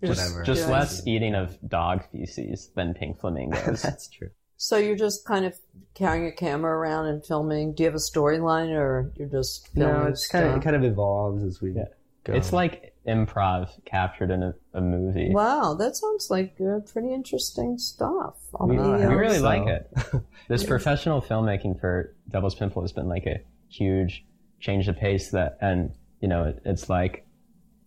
[0.00, 0.42] whatever.
[0.42, 0.72] just Yeah.
[0.72, 3.82] less eating of dog feces than Pink Flamingos.
[3.82, 4.30] That's true.
[4.56, 5.58] So you're just kind of
[5.94, 7.74] carrying a camera around and filming.
[7.74, 9.94] Do you have a storyline, or you're just filming?
[10.04, 11.84] No, it's kind of it kind of evolves as we Yeah.
[12.24, 12.32] go.
[12.32, 15.30] it's like improv captured in a, a movie.
[15.32, 18.36] Wow, that sounds like uh, pretty interesting stuff.
[18.54, 19.44] I'll We, we uh, really so.
[19.44, 19.90] like it.
[20.48, 24.24] This professional filmmaking for Devil's Pimple has been like a huge
[24.60, 27.26] change of pace that, and you know, it, it's like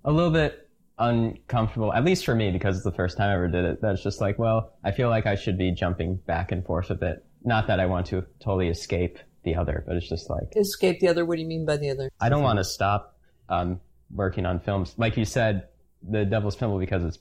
[0.03, 3.47] a little bit uncomfortable, at least for me, because it's the first time I ever
[3.47, 3.81] did it.
[3.81, 7.03] That's just like, well, I feel like I should be jumping back and forth with
[7.03, 7.25] it.
[7.43, 11.07] Not that I want to totally escape the other, but it's just like, escape the
[11.07, 11.25] other.
[11.25, 12.09] What do you mean by the other?
[12.19, 13.17] I don't want to stop
[13.49, 13.79] um,
[14.15, 14.95] working on films.
[14.97, 15.67] Like you said,
[16.07, 17.19] the Devil's Pimple, because it's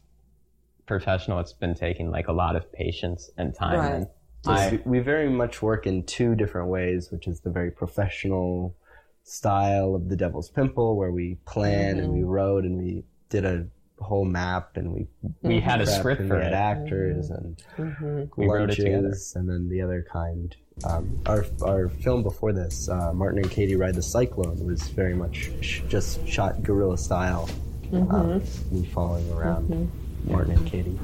[0.86, 3.78] professional, it's been taking like a lot of patience and time.
[3.78, 3.94] Right.
[3.94, 4.06] And
[4.46, 8.76] I, we we very much work in two different ways, which is the very professional
[9.22, 12.28] style of the Devil's Pimple, where we plan and we Mm-hmm.
[12.28, 13.66] wrote and we did a
[14.00, 15.06] whole map and we
[15.42, 16.56] we had a script and for we had it.
[16.56, 18.22] actors and Mm-hmm.
[18.36, 19.14] We wrote it together.
[19.34, 20.54] and then the other kind.
[20.82, 25.14] Um, our our film before this, uh, Martin and Katie Ride the Cyclone, was very
[25.14, 27.48] much sh- just shot guerrilla style.
[27.92, 28.14] Mm-hmm.
[28.14, 29.90] Um, me following around
[30.24, 30.98] Martin and Katie.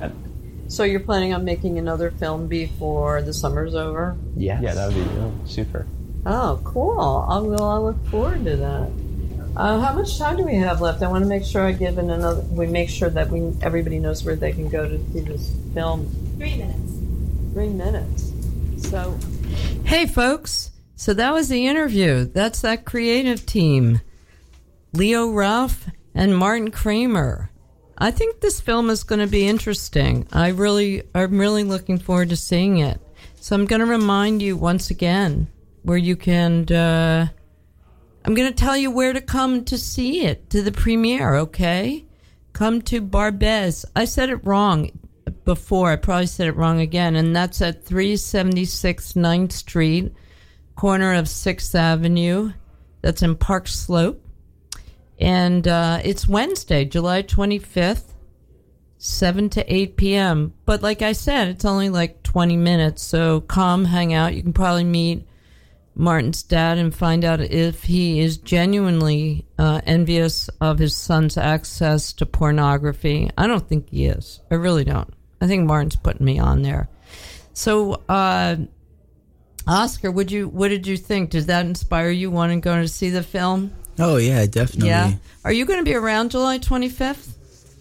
[0.66, 4.16] So you're planning on making another film before the summer's over?
[4.36, 4.62] Yes.
[4.62, 5.86] Yeah, that would be uh, super.
[6.26, 7.26] Oh, cool.
[7.28, 7.64] I will.
[7.64, 8.90] I look forward to that.
[9.56, 11.02] Uh, how much time do we have left?
[11.02, 12.42] I want to make sure I give in another.
[12.42, 16.08] We make sure that we everybody knows where they can go to see this film.
[16.38, 16.92] Three minutes.
[17.52, 18.32] Three minutes.
[18.90, 19.18] So,
[19.84, 20.70] hey, folks.
[20.96, 22.24] So that was the interview.
[22.24, 24.00] That's that creative team
[24.92, 27.50] Leo Ralph and Martin Kramer.
[27.96, 30.26] I think this film is going to be interesting.
[30.32, 33.00] I really, I'm really looking forward to seeing it.
[33.36, 35.48] So I'm going to remind you once again
[35.82, 36.70] where you can.
[36.70, 37.28] Uh,
[38.24, 41.34] I'm going to tell you where to come to see it to the premiere.
[41.36, 42.06] Okay,
[42.52, 43.84] come to Barbez.
[43.96, 44.90] I said it wrong
[45.44, 45.90] before.
[45.90, 47.16] I probably said it wrong again.
[47.16, 50.12] And that's at 376 9th Street,
[50.76, 52.52] corner of 6th Avenue.
[53.02, 54.24] That's in Park Slope.
[55.18, 58.14] And uh, it's Wednesday, July 25th,
[58.98, 60.54] 7 to 8 p.m.
[60.64, 63.02] But like I said, it's only like 20 minutes.
[63.02, 64.34] So come, hang out.
[64.34, 65.26] You can probably meet
[65.94, 72.14] Martin's dad and find out if he is genuinely uh, envious of his son's access
[72.14, 73.30] to pornography.
[73.36, 74.40] I don't think he is.
[74.50, 75.12] I really don't.
[75.40, 76.88] I think Martin's putting me on there.
[77.52, 78.56] So, uh,
[79.66, 81.30] Oscar, would you what did you think?
[81.30, 83.72] Does that inspire you wanting to go to see the film?
[83.98, 84.88] Oh yeah, definitely.
[84.88, 85.14] Yeah.
[85.44, 87.34] Are you going to be around July 25th?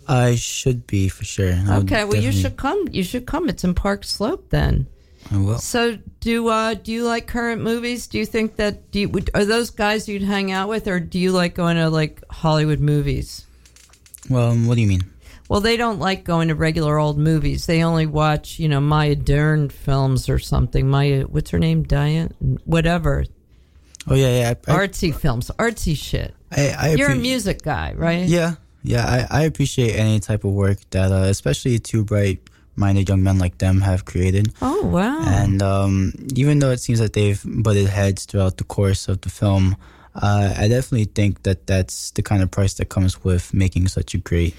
[0.08, 1.54] I should be for sure.
[1.68, 2.88] I'll Okay, well you should come.
[2.92, 3.48] You should come.
[3.48, 4.88] It's in Park Slope then.
[5.32, 5.60] I will.
[5.60, 8.08] So, do uh, do you like current movies?
[8.08, 11.00] Do you think that do you, would, are those guys you'd hang out with, or
[11.00, 13.46] do you like going to like Hollywood movies?
[14.30, 15.04] Well, what do you mean?
[15.50, 17.66] Well, they don't like going to regular old movies.
[17.66, 20.88] They only watch, you know, Maya Deren films or something.
[20.88, 21.84] Maya, what's her name?
[21.84, 22.32] Diane,
[22.66, 23.26] whatever.
[24.08, 24.54] Oh yeah, yeah.
[24.68, 26.36] I, I, Artsy films, artsy shit.
[26.52, 28.26] I, I You're a music guy, right?
[28.26, 29.28] Yeah, yeah.
[29.32, 33.58] I, I appreciate any type of work that, uh, especially two bright-minded young men like
[33.58, 34.54] them have created.
[34.62, 35.20] Oh wow.
[35.26, 39.30] And um, even though it seems that they've butted heads throughout the course of the
[39.30, 39.76] film,
[40.14, 44.14] uh, I definitely think that that's the kind of price that comes with making such
[44.14, 44.56] a great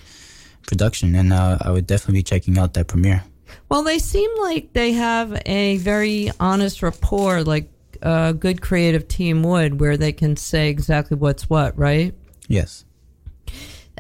[0.71, 1.15] production.
[1.15, 3.23] And uh, I would definitely be checking out that premiere.
[3.69, 7.69] Well, they seem like they have a very honest rapport, like
[8.01, 12.15] a good creative team would, where they can say exactly what's what, right?
[12.49, 12.85] Yes.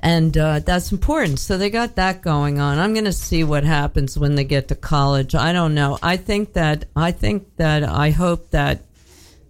[0.02, 1.38] And uh, that's important.
[1.38, 2.78] So they got that going on.
[2.78, 5.34] I'm going to see what happens when they get to college.
[5.34, 5.98] I don't know.
[6.02, 8.82] I think that I think that I hope that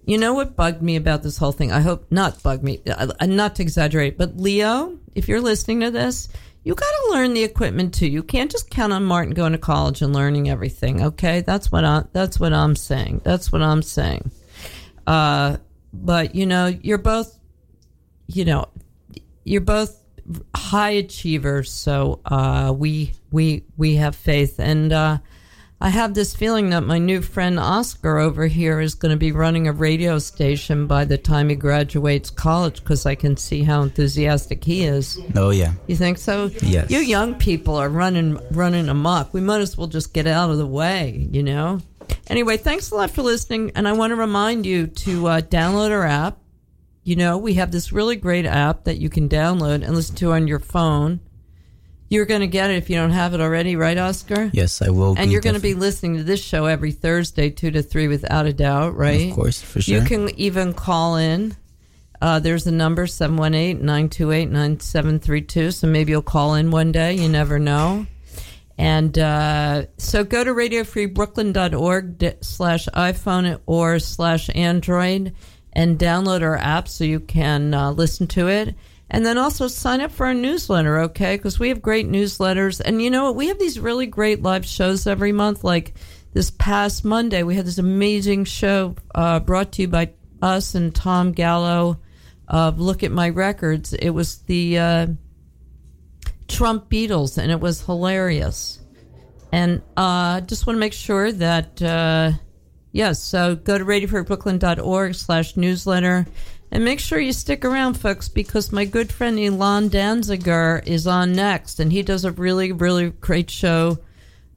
[0.04, 1.70] you know what bugged me about this whole thing.
[1.70, 5.90] I hope not bug me, uh, not to exaggerate, but Leo, if you're listening to
[5.92, 6.28] this,
[6.62, 8.06] you got to learn the equipment too.
[8.06, 11.02] You can't just count on Martin going to college and learning everything.
[11.02, 13.22] Okay, that's what I that's what I'm saying.
[13.24, 14.30] That's what I'm saying.
[15.06, 15.56] Uh,
[15.92, 17.38] but you know, you're both,
[18.26, 18.68] you know,
[19.44, 20.00] you're both
[20.54, 21.72] high achievers.
[21.72, 25.18] So uh, we we we have faith, and uh,
[25.82, 29.32] I have this feeling that my new friend Oscar over here is going to be
[29.32, 33.80] running a radio station by the time he graduates college because I can see how
[33.80, 35.18] enthusiastic he is.
[35.34, 35.72] Oh yeah.
[35.86, 36.50] You think so?
[36.60, 36.90] Yes.
[36.90, 39.32] You young people are running running amok.
[39.32, 41.80] We might as well just get out of the way, you know.
[42.26, 45.92] Anyway, thanks a lot for listening, and I want to remind you to uh, download
[45.92, 46.38] our app.
[47.04, 50.32] You know, we have this really great app that you can download and listen to
[50.32, 51.20] on your phone.
[52.10, 54.50] You're going to get it if you don't have it already, right, Oscar?
[54.52, 55.14] Yes, I will.
[55.16, 58.46] And you're going to be listening to this show every Thursday, two to three, without
[58.46, 59.30] a doubt, right?
[59.30, 59.98] Of course, for sure.
[59.98, 61.56] You can even call in.
[62.20, 65.72] Uh, there's a number, 718-928-9732.
[65.72, 67.14] So maybe you'll call in one day.
[67.14, 68.08] You never know.
[68.76, 75.32] And uh, so go to radiofreebrooklyn.org slash iPhone or slash Android
[75.72, 78.74] and download our app so you can uh, listen to it.
[79.10, 81.36] And then also sign up for our newsletter, okay?
[81.36, 82.80] Because we have great newsletters.
[82.80, 83.36] And you know what?
[83.36, 85.64] We have these really great live shows every month.
[85.64, 85.94] Like
[86.32, 90.94] this past Monday, we had this amazing show uh, brought to you by us and
[90.94, 92.00] Tom Gallo
[92.46, 93.92] of Look at My Records.
[93.94, 95.06] It was the uh,
[96.46, 98.78] Trump Beatles, and it was hilarious.
[99.52, 102.32] And uh, just want to make sure that, uh,
[102.92, 106.26] yes, so go to radiofreebrooklyn.org slash newsletter
[106.70, 111.32] and make sure you stick around, folks, because my good friend Elon Danziger is on
[111.32, 113.98] next, and he does a really, really great show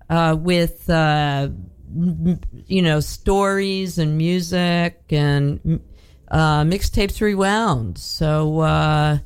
[0.09, 1.49] uh, with, uh,
[1.95, 5.82] you know, stories and music and
[6.30, 7.97] uh, mixtapes rewound.
[7.97, 9.18] So, uh,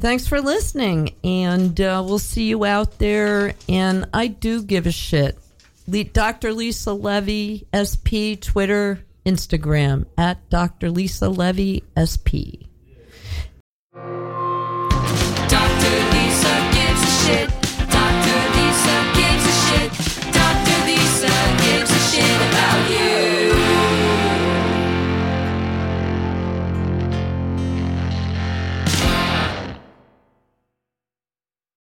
[0.00, 3.52] Thanks for listening, and uh, we'll see you out there.
[3.68, 5.36] And I do give a shit.
[5.86, 6.54] Le- Dr.
[6.54, 10.90] Lisa Levy, SP, Twitter, Instagram at Dr.
[10.90, 12.66] Lisa Levy SP.
[15.48, 15.94] Dr.
[16.12, 17.48] Lisa gives a shit.
[17.90, 18.38] Dr.
[18.56, 19.90] Lisa gives a shit.
[20.32, 20.78] Dr.
[20.86, 22.59] Lisa gives a shit